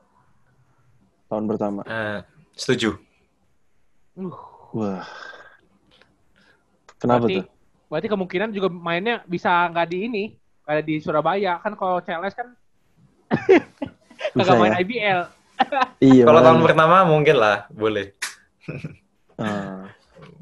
tahun 1.26 1.50
pertama. 1.50 1.82
Eh, 1.90 2.22
setuju. 2.54 2.94
Uh, 4.16 4.32
Wah, 4.72 5.04
kenapa 6.96 7.28
berarti, 7.28 7.36
tuh? 7.40 7.46
berarti 7.88 8.08
kemungkinan 8.08 8.48
juga 8.50 8.68
mainnya 8.72 9.20
bisa 9.28 9.68
nggak 9.68 9.86
di 9.88 9.98
ini, 10.08 10.24
kayak 10.64 10.84
di 10.84 10.94
Surabaya 11.00 11.60
kan 11.60 11.76
kalau 11.76 12.00
CLS 12.00 12.34
kan 12.34 12.48
nggak 14.36 14.56
main 14.56 14.72
ya? 14.72 14.80
IBL. 14.80 15.20
Iya. 16.00 16.24
Kalau 16.28 16.40
tahun 16.44 16.60
pertama 16.64 17.04
mungkin 17.04 17.36
lah, 17.36 17.68
boleh. 17.72 18.12
Ah. 19.36 19.92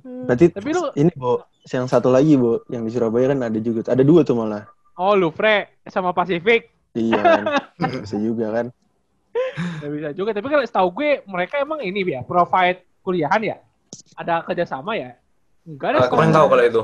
Berarti 0.07 0.55
Tapi 0.55 0.71
lu, 0.71 0.87
ini 0.95 1.11
Bo, 1.19 1.43
yang 1.67 1.91
satu 1.91 2.07
lagi 2.07 2.39
Bo, 2.39 2.63
yang 2.71 2.87
di 2.87 2.95
Surabaya 2.95 3.35
kan 3.35 3.43
ada 3.43 3.59
juga, 3.59 3.83
ada 3.91 4.07
dua 4.07 4.23
tuh 4.23 4.39
malah. 4.39 4.71
oh 4.95 5.19
Lufre 5.19 5.83
sama 5.91 6.15
Pasifik 6.15 6.71
Iya 6.95 7.19
kan, 7.19 7.45
bisa 7.99 8.15
juga 8.23 8.55
kan. 8.55 8.67
nggak 9.83 9.91
bisa 9.99 10.09
juga. 10.15 10.31
Tapi 10.31 10.47
kalau 10.47 10.63
setahu 10.63 10.89
gue 10.95 11.11
mereka 11.27 11.59
emang 11.59 11.83
ini 11.83 12.07
ya 12.07 12.23
provide 12.23 12.87
kuliahan 13.05 13.43
ya. 13.45 13.57
Ada 14.17 14.41
kerjasama 14.43 14.97
ya? 14.97 15.15
Enggak 15.69 15.95
ada. 15.95 16.09
Kurang 16.09 16.33
tahu 16.33 16.47
kalau 16.49 16.65
itu. 16.65 16.83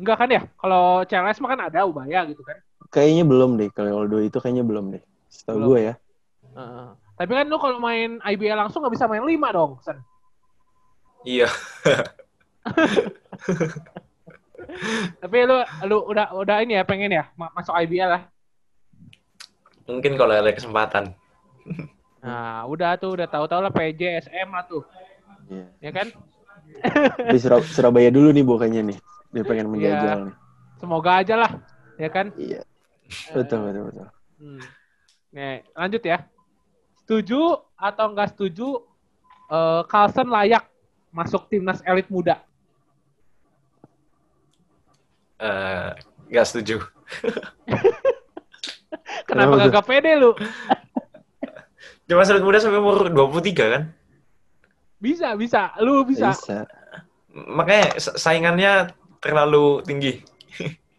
Enggak 0.00 0.16
kan 0.16 0.28
ya? 0.32 0.42
Kalau 0.56 1.04
CLS 1.04 1.38
mah 1.44 1.48
kan 1.52 1.60
ada 1.68 1.84
Ubaya 1.84 2.24
gitu 2.24 2.40
kan. 2.40 2.56
Kayaknya 2.90 3.24
belum 3.28 3.60
deh, 3.60 3.68
kalau 3.70 4.08
dua 4.08 4.26
itu 4.26 4.40
kayaknya 4.40 4.64
belum 4.66 4.96
deh. 4.96 5.02
Setahu 5.30 5.70
gue 5.70 5.92
ya. 5.92 5.94
Heeh. 6.56 6.88
Tapi 7.20 7.32
kan 7.36 7.46
lu 7.46 7.60
kalau 7.60 7.78
main 7.78 8.18
IBL 8.24 8.56
langsung 8.56 8.80
nggak 8.82 8.96
bisa 8.96 9.06
main 9.06 9.22
lima 9.22 9.52
dong, 9.52 9.76
Sen. 9.84 10.00
Iya. 11.22 11.46
Tapi 15.20 15.36
lu 15.44 15.56
lu 15.84 15.96
udah 16.08 16.32
udah 16.32 16.56
ini 16.64 16.80
ya 16.80 16.84
pengen 16.88 17.12
ya 17.12 17.28
ma- 17.36 17.52
masuk 17.52 17.76
IBL 17.76 18.08
lah. 18.08 18.22
Mungkin 19.84 20.16
kalau 20.16 20.32
ada 20.32 20.48
kesempatan. 20.54 21.12
Nah, 22.20 22.64
udah 22.68 22.96
tuh 23.00 23.16
udah 23.20 23.26
tahu-tahu 23.28 23.60
lah 23.64 23.72
PJ 23.72 24.24
SM 24.28 24.48
lah 24.48 24.64
tuh, 24.68 24.84
Iya. 25.50 25.66
ya 25.82 25.90
kan? 25.90 26.06
Di 27.26 27.38
Sura- 27.42 27.66
Surabaya 27.66 28.08
dulu 28.08 28.30
nih 28.30 28.46
Bu 28.46 28.54
kayaknya 28.54 28.94
nih. 28.94 28.98
Dia 29.30 29.42
pengen 29.42 29.66
Iya. 29.66 29.72
menjajal 29.72 30.18
nih. 30.30 30.34
Semoga 30.78 31.10
aja 31.18 31.34
lah, 31.36 31.50
ya 31.98 32.08
kan? 32.08 32.30
Iya. 32.38 32.62
Betul, 33.34 33.58
betul, 33.66 33.82
betul. 33.90 34.06
Hmm. 34.38 34.62
Nih, 35.30 35.66
lanjut 35.74 36.02
ya. 36.02 36.18
Setuju 37.02 37.40
atau 37.74 38.04
enggak 38.08 38.32
setuju 38.32 38.86
eh 39.50 39.82
Carlsen 39.84 40.30
layak 40.30 40.62
masuk 41.10 41.50
timnas 41.50 41.82
elit 41.82 42.06
muda? 42.06 42.38
Eh, 45.36 45.90
nggak 46.28 46.46
setuju. 46.46 46.78
Kenapa 49.26 49.54
Kenapa 49.58 49.72
gak 49.72 49.86
pede 49.86 50.12
lu? 50.14 50.30
Cuma 52.04 52.26
sulit 52.26 52.42
muda 52.42 52.58
sampai 52.58 52.78
umur 52.78 53.06
23 53.06 53.54
kan? 53.70 53.82
Bisa, 55.00 55.32
bisa. 55.34 55.72
Lu 55.80 56.04
bisa. 56.04 56.30
Bisa. 56.30 56.68
Makanya 57.32 57.96
sa- 57.96 58.14
saingannya 58.14 58.92
terlalu 59.18 59.80
tinggi. 59.82 60.12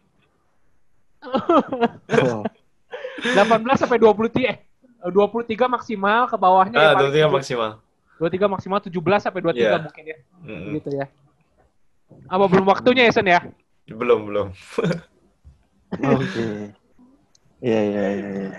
Oh, 1.22 2.42
18 3.22 3.78
sampai 3.78 3.98
23 4.02 4.42
eh 4.42 4.58
23 5.06 5.46
maksimal 5.70 6.26
ke 6.26 6.34
bawahnya 6.34 6.74
Ah, 6.74 6.82
ya 6.82 6.90
paling 6.98 7.14
23 7.14 7.14
tujuh- 7.14 7.34
maksimal. 7.38 7.70
23 8.18 8.46
maksimal 8.50 8.78
17 8.82 9.22
sampai 9.22 9.40
23 9.40 9.54
Iya. 9.62 9.78
mungkin 9.78 10.02
ya. 10.04 10.16
Mm-mm. 10.42 10.70
Gitu 10.78 10.88
ya. 10.94 11.06
Apa 12.26 12.44
belum 12.46 12.66
waktunya 12.66 13.06
ya 13.06 13.12
Sen 13.14 13.26
ya? 13.26 13.40
Belum, 13.86 14.26
belum. 14.26 14.48
Oke. 16.18 16.74
Iya, 17.62 17.80
iya, 17.82 18.02
iya. 18.10 18.28
iya. 18.34 18.50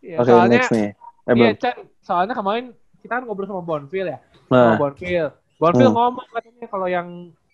Ya, 0.00 0.16
Oke, 0.22 0.30
soalnya 0.30 0.58
next 0.58 0.70
nih. 0.70 0.88
Eh, 1.26 1.34
iya. 1.34 1.50
Chan, 1.58 1.74
soalnya 2.02 2.34
kemarin 2.34 2.64
kita 3.02 3.12
kan 3.18 3.22
ngobrol 3.26 3.46
sama 3.46 3.62
Bonfil 3.62 4.06
ya. 4.06 4.18
Nah, 4.50 4.74
Bonfil. 4.74 5.30
Bonfil 5.56 5.88
Hmm. 5.88 5.96
ngomong 5.96 6.26
katanya 6.34 6.66
kalau 6.66 6.88
yang 6.90 7.08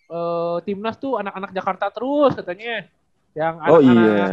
eh, 0.07 0.57
timnas 0.65 0.97
tuh 0.97 1.19
anak-anak 1.21 1.51
Jakarta 1.53 1.91
terus 1.93 2.33
katanya. 2.39 2.87
Yang 3.37 3.55
oh 3.69 3.79
anak-anak 3.83 4.07
iya. 4.07 4.27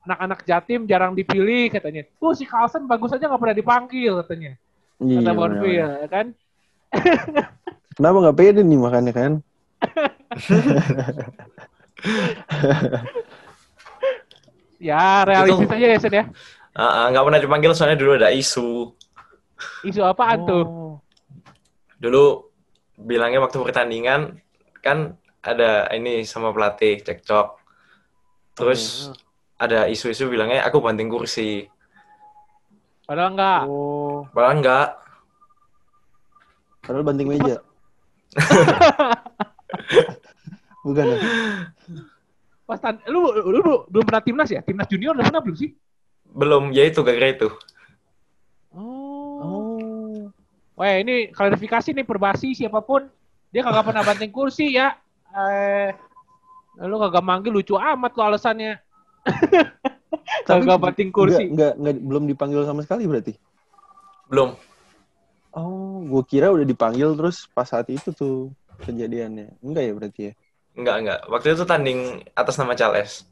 anak-anak 0.00 0.40
Jatim 0.48 0.80
jarang 0.90 1.12
dipilih 1.14 1.70
katanya. 1.70 2.02
Tuh 2.18 2.34
si 2.34 2.48
Carlsen 2.48 2.88
bagus 2.90 3.14
aja 3.14 3.28
nggak 3.30 3.40
pernah 3.40 3.56
dipanggil 3.56 4.12
katanya. 4.24 4.52
Iya, 5.00 5.18
Kata 5.22 5.32
Bonfil 5.36 5.72
ya 5.76 5.88
kan. 6.10 6.26
Kenapa 8.00 8.16
nggak 8.26 8.36
pede 8.36 8.60
nih 8.64 8.78
makanya 8.80 9.12
kan? 9.14 9.32
Ya 14.80 15.28
realistis 15.28 15.68
Itu- 15.68 15.76
aja 15.76 15.86
ya 15.92 15.98
Sen 16.00 16.14
ya. 16.16 16.24
Ah, 16.72 16.82
ah, 16.82 17.04
nggak 17.12 17.24
pernah 17.28 17.40
dipanggil 17.42 17.70
soalnya 17.76 17.98
dulu 18.00 18.16
ada 18.16 18.32
isu. 18.32 18.94
Isu 19.84 20.00
apaan 20.00 20.40
tuh? 20.48 20.64
Oh. 22.00 22.08
Dulu 22.08 22.24
bilangnya 22.96 23.44
waktu 23.44 23.60
pertandingan 23.60 24.40
kan 24.80 25.20
ada 25.44 25.88
ini 25.92 26.24
sama 26.24 26.48
pelatih 26.52 27.04
cekcok. 27.04 27.60
Terus 28.56 29.12
ada 29.60 29.84
isu-isu 29.88 30.32
bilangnya 30.32 30.64
aku 30.64 30.80
banting 30.80 31.12
kursi. 31.12 31.68
Padahal 33.04 33.36
enggak. 33.36 33.62
Oh, 33.68 34.24
Padahal 34.32 34.56
enggak. 34.56 34.88
padahal 36.80 37.04
banting 37.04 37.28
meja. 37.28 37.60
Bukan 40.86 41.04
ya? 41.04 41.18
Pas 42.64 42.80
lu, 43.10 43.20
lu, 43.34 43.58
lu 43.60 43.74
belum 43.90 44.04
pernah 44.06 44.22
timnas 44.24 44.48
ya? 44.48 44.64
Timnas 44.64 44.88
junior 44.88 45.12
udah 45.12 45.26
pernah 45.28 45.42
belum 45.44 45.56
sih? 45.58 45.70
Belum, 46.30 46.70
ya 46.70 46.86
itu 46.86 47.02
gara-gara 47.02 47.34
itu. 47.34 47.48
Oh. 48.72 49.42
Oh. 49.42 50.22
Wah, 50.80 50.96
ini 50.96 51.28
klarifikasi 51.28 51.92
nih 51.92 52.08
perbasi 52.08 52.56
siapa 52.56 52.80
pun 52.80 53.04
dia 53.52 53.60
kagak 53.60 53.92
pernah 53.92 54.00
banting 54.00 54.32
kursi 54.32 54.80
ya. 54.80 54.96
Eh 55.28 55.92
lu 56.80 56.96
kagak 56.96 57.20
manggil 57.20 57.52
lucu 57.52 57.76
amat 57.76 58.16
lo 58.16 58.22
alasannya. 58.24 58.80
kagak 60.48 60.80
banting 60.80 61.12
kursi. 61.12 61.52
Nggak, 61.52 61.52
nggak, 61.52 61.72
nggak, 61.76 61.94
belum 62.00 62.24
dipanggil 62.32 62.64
sama 62.64 62.80
sekali 62.80 63.04
berarti. 63.04 63.36
Belum. 64.32 64.56
Oh, 65.52 66.00
gue 66.00 66.22
kira 66.24 66.48
udah 66.48 66.64
dipanggil 66.64 67.12
terus 67.12 67.44
pas 67.52 67.68
saat 67.68 67.84
itu 67.92 68.16
tuh 68.16 68.48
kejadiannya. 68.80 69.60
Enggak 69.60 69.84
ya 69.84 69.92
berarti 69.92 70.20
ya? 70.30 70.32
Enggak, 70.80 70.96
enggak. 70.96 71.20
Waktu 71.28 71.46
itu 71.60 71.64
tanding 71.68 72.00
atas 72.32 72.56
nama 72.56 72.72
Charles. 72.72 73.28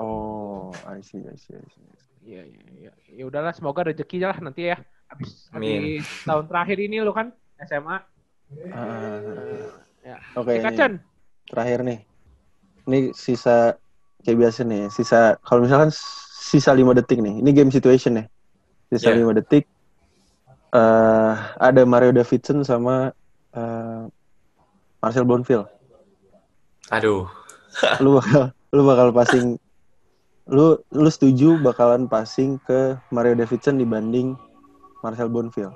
Oh, 0.00 0.72
I 0.88 1.04
see, 1.04 1.20
I 1.20 1.36
see, 1.36 1.52
I 1.52 1.68
see. 1.68 1.84
Iya, 2.24 2.48
iya, 2.48 2.62
iya. 2.80 2.92
Ya 3.12 3.24
udahlah, 3.28 3.52
semoga 3.52 3.84
rezeki 3.84 4.24
lah 4.24 4.40
nanti 4.40 4.72
ya. 4.72 4.80
Habis 5.12 5.52
habis 5.52 6.04
tahun 6.24 6.44
terakhir 6.48 6.78
ini 6.80 6.96
lu 7.00 7.12
kan 7.12 7.30
SMA. 7.60 7.96
Ah, 8.68 9.20
Ya. 10.02 10.18
Oke, 10.34 10.58
Chen. 10.74 10.98
terakhir 11.46 11.86
nih. 11.86 12.02
Ini 12.84 13.14
sisa 13.14 13.78
kayak 14.20 14.38
biasa 14.38 14.66
nih, 14.66 14.90
sisa 14.90 15.38
kalau 15.46 15.62
misalkan 15.62 15.94
sisa 16.42 16.74
5 16.74 16.90
detik 16.92 17.22
nih. 17.22 17.38
Ini 17.38 17.50
game 17.54 17.70
situation 17.70 18.18
nih. 18.18 18.26
Sisa 18.88 19.14
Ya. 19.14 19.18
5 19.18 19.30
detik. 19.32 19.64
eh 20.72 21.32
ada 21.60 21.84
Mario 21.84 22.10
Davidson 22.10 22.64
sama 22.64 23.12
eh, 23.52 24.02
Marcel 24.98 25.28
Bonfil. 25.28 25.68
Aduh. 26.88 27.28
Lu 28.00 28.16
bakal 28.16 28.42
lu 28.72 28.82
bakal 28.82 29.08
passing 29.12 29.60
lu 30.48 30.80
lu 30.90 31.08
setuju 31.08 31.60
bakalan 31.60 32.08
passing 32.08 32.56
ke 32.64 32.96
Mario 33.08 33.36
Davidson 33.36 33.76
dibanding 33.76 34.34
Marcel 35.02 35.28
Bonfil. 35.28 35.70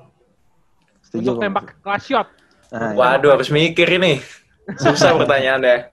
Setuju 1.03 1.35
Untuk 1.35 1.43
tembak 1.43 1.67
last 1.83 2.07
shot. 2.07 2.27
Nah, 2.71 2.95
ya. 2.95 2.99
Waduh, 2.99 3.31
harus 3.35 3.51
mikir 3.51 3.87
ini. 3.91 4.23
Susah 4.83 5.15
pertanyaannya. 5.15 5.91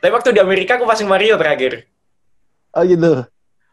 Tapi 0.00 0.12
waktu 0.12 0.32
di 0.32 0.40
Amerika 0.40 0.76
aku 0.76 0.84
passing 0.88 1.08
Mario 1.08 1.36
terakhir. 1.36 1.88
Oh 2.72 2.84
gitu. 2.84 3.24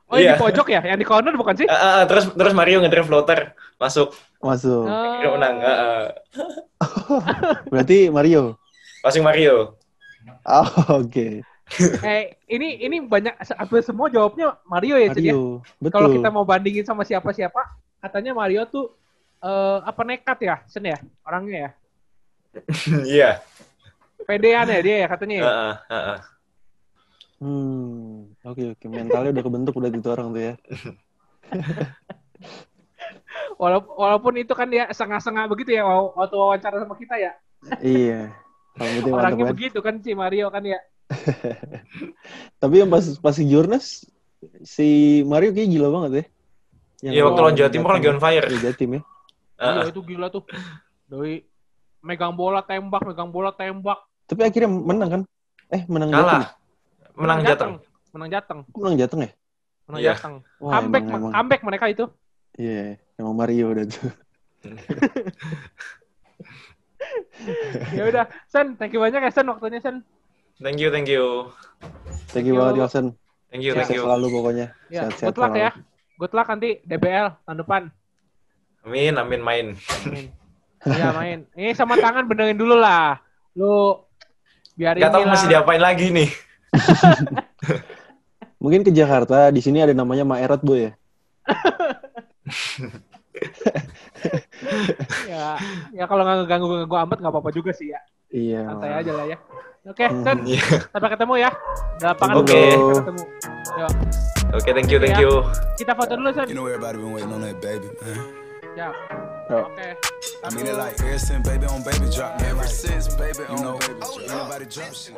Oh, 0.10 0.18
yang 0.18 0.34
Iya. 0.34 0.36
di 0.36 0.42
pojok 0.42 0.68
ya? 0.74 0.82
Yang 0.82 1.00
di 1.06 1.08
corner 1.08 1.34
bukan 1.38 1.54
sih? 1.54 1.68
Ah, 1.70 2.02
ah, 2.02 2.04
terus 2.10 2.34
terus 2.34 2.54
Mario 2.58 2.82
ngedrive 2.82 3.06
floater 3.06 3.54
masuk. 3.78 4.10
Masuk. 4.42 4.90
Oh. 4.90 5.38
Menang. 5.38 5.56
Ah, 5.62 5.76
ah. 5.78 6.04
Berarti 7.72 8.10
Mario. 8.10 8.58
Passing 9.06 9.22
Mario. 9.24 9.78
Oh, 10.44 10.70
oke. 11.06 11.46
Eh, 12.02 12.24
ini 12.50 12.82
ini 12.82 12.98
banyak 13.06 13.38
hampir 13.54 13.86
semua 13.86 14.10
jawabnya 14.10 14.58
Mario 14.66 14.98
ya, 14.98 15.14
ya? 15.14 15.14
Mario. 15.14 15.62
Betul. 15.78 15.94
Kalau 15.94 16.10
kita 16.10 16.30
mau 16.34 16.42
bandingin 16.42 16.84
sama 16.84 17.06
siapa-siapa, 17.06 17.62
katanya 18.00 18.32
Mario 18.36 18.64
tuh 18.68 18.92
eh, 19.40 19.78
apa 19.84 20.02
nekat 20.04 20.38
ya, 20.44 20.56
Sen 20.68 20.88
ya, 20.88 20.98
orangnya 21.24 21.58
ya. 21.60 21.72
Iya. 23.16 23.32
Pedean 24.26 24.68
ya 24.70 24.80
dia 24.84 24.96
ya 25.06 25.08
katanya 25.08 25.36
ya. 25.36 25.48
Ah, 25.48 25.76
ah, 25.90 25.96
ah. 26.18 26.20
Hmm, 27.40 28.36
oke 28.44 28.76
oke. 28.76 28.86
Mentalnya 28.92 29.32
udah 29.32 29.44
kebentuk 29.48 29.74
udah 29.80 29.90
gitu 29.90 30.08
orang 30.12 30.28
tuh 30.36 30.42
ya. 30.44 30.54
Walaupun, 33.60 33.92
walaupun 34.00 34.34
itu 34.40 34.54
kan 34.56 34.68
dia 34.72 34.88
setengah-setengah 34.92 35.52
begitu 35.52 35.76
ya 35.76 35.84
wa- 35.84 36.16
waktu 36.16 36.36
wawancara 36.40 36.80
sama 36.80 36.96
kita 36.96 37.16
ya. 37.20 37.32
iya. 37.84 38.32
Gitu 38.80 39.12
mantap 39.12 39.20
Orangnya 39.20 39.44
banget. 39.52 39.56
begitu 39.60 39.80
kan 39.84 40.00
si 40.00 40.16
Mario 40.16 40.48
kan 40.48 40.64
ya. 40.64 40.80
Tapi 42.64 42.76
yang 42.80 42.88
pas 42.88 43.04
pas 43.20 43.36
si 43.36 43.44
Jurnas 43.44 44.08
si 44.64 44.88
Mario 45.28 45.52
kayak 45.52 45.68
gila 45.68 45.92
banget 45.92 46.12
ya. 46.16 46.24
Yang 47.00 47.14
Iya, 47.16 47.24
waktu 47.24 47.40
lawan 47.40 47.56
Jawa 47.56 47.70
Timur 47.72 47.92
lagi 47.96 48.08
on 48.12 48.20
fire. 48.20 48.46
Iya, 48.46 48.60
Jatim 48.72 48.92
ya. 49.00 49.02
Ah, 49.60 49.84
Iya 49.84 49.92
itu 49.92 50.00
gila 50.08 50.32
tuh. 50.32 50.48
Doi 51.04 51.44
megang 52.00 52.32
bola 52.32 52.64
tembak, 52.64 53.04
megang 53.04 53.28
bola 53.28 53.52
tembak. 53.52 54.00
Tapi 54.24 54.48
akhirnya 54.48 54.72
menang 54.72 55.10
kan? 55.12 55.22
Eh, 55.68 55.84
menang 55.92 56.16
Kalah. 56.16 56.48
Jatim. 56.48 57.20
Menang 57.20 57.40
Jateng. 57.44 57.74
Menang 58.16 58.30
Jateng. 58.32 58.60
Menang 58.72 58.96
Jateng 58.96 59.20
ya? 59.20 59.32
Menang 59.84 60.00
Iya. 60.00 60.14
Jateng. 60.16 60.34
Wah, 60.64 60.72
comeback, 60.80 61.04
emang, 61.04 61.20
emang. 61.20 61.32
comeback 61.36 61.62
mereka 61.68 61.86
itu. 61.92 62.06
Iya, 62.56 62.96
emang 63.20 63.36
Mario 63.36 63.66
udah 63.76 63.84
tuh. 63.84 64.12
ya 67.96 68.04
udah, 68.06 68.26
Sen, 68.48 68.76
thank 68.76 68.92
you 68.92 69.00
banyak 69.00 69.20
ya 69.20 69.32
Sen 69.32 69.48
waktunya 69.48 69.80
Sen. 69.80 70.04
Thank 70.60 70.80
you, 70.80 70.88
thank 70.88 71.08
you. 71.08 71.52
Thank 72.32 72.48
you 72.48 72.56
you. 72.56 72.60
banget 72.60 72.76
Wilson. 72.80 73.06
Thank 73.48 73.64
you, 73.64 73.72
thank 73.76 73.92
you. 73.92 74.04
selalu 74.04 74.28
pokoknya. 74.30 74.68
Ya, 74.88 75.08
Sehat-sehat 75.08 75.28
good 75.32 75.40
luck 75.40 75.52
selalu. 75.52 75.64
ya. 75.64 75.72
Good 76.20 76.36
luck 76.36 76.52
nanti 76.52 76.84
DBL 76.84 77.32
tahun 77.48 77.64
depan. 77.64 77.82
Amin, 78.84 79.16
amin 79.16 79.40
main. 79.40 79.66
Amin. 80.04 80.28
Iya 80.84 81.16
main. 81.16 81.48
Ini 81.56 81.72
sama 81.72 81.96
tangan 81.96 82.28
benerin 82.28 82.60
dulu 82.60 82.76
lah. 82.76 83.24
Lu 83.56 84.04
biar 84.76 85.00
Gak 85.00 85.16
tau 85.16 85.24
masih 85.24 85.48
diapain 85.48 85.80
lagi 85.80 86.12
nih. 86.12 86.28
Mungkin 88.64 88.84
ke 88.84 88.92
Jakarta, 88.92 89.48
di 89.48 89.64
sini 89.64 89.80
ada 89.80 89.96
namanya 89.96 90.28
Maerot, 90.28 90.60
Boy 90.60 90.92
ya. 90.92 90.94
Ya, 95.32 95.56
ya 95.96 96.04
kalau 96.12 96.28
nggak 96.28 96.44
ganggu 96.44 96.68
ganggu 96.68 96.98
amat 97.08 97.18
nggak 97.24 97.32
apa-apa 97.32 97.56
juga 97.56 97.72
sih 97.72 97.96
ya. 97.96 98.04
Iya. 98.28 98.68
Santai 98.68 98.92
aja 99.00 99.12
lah 99.16 99.26
ya. 99.32 99.38
Oke, 99.90 100.06
Hmm. 100.06 100.22
Sen, 100.22 100.38
Iya. 100.46 100.64
sampai 100.94 101.10
ketemu 101.10 101.34
ya. 101.36 101.50
Di 101.98 102.04
lapangan 102.06 102.36
Oke. 102.38 102.62
sampai 102.62 102.96
ketemu. 103.02 103.24
Yuk, 103.80 103.92
Oke, 104.54 104.70
thank 104.74 104.90
you, 104.90 105.00
thank 105.02 105.18
Ya. 105.18 105.26
you. 105.26 105.34
kita 105.76 105.92
foto 105.98 106.14
dulu 106.14 106.30
Sen. 106.30 106.46
You 106.46 106.54
know 106.54 106.70
everybody 106.70 106.98
been 106.98 107.10
waiting 107.10 107.34
on 107.34 107.42
that 107.42 107.58
baby, 107.58 107.90
man. 108.00 108.18
Siap. 108.78 108.94
Yo. 109.50 109.66
Oke. 109.66 109.88
I 110.46 110.48
mean 110.54 110.70
it 110.70 110.78
like 110.78 110.94
ever 111.02 111.18
since 111.18 111.42
baby 111.42 111.66
on 111.66 111.82
baby 111.82 112.06
drop. 112.14 112.38
Ever 112.46 112.70
since 112.70 113.10
baby 113.18 113.44
on 113.50 113.66
baby 113.82 113.98
drop. 113.98 114.30
Nobody 114.30 114.66
drop 114.70 114.94
shit. 114.94 115.18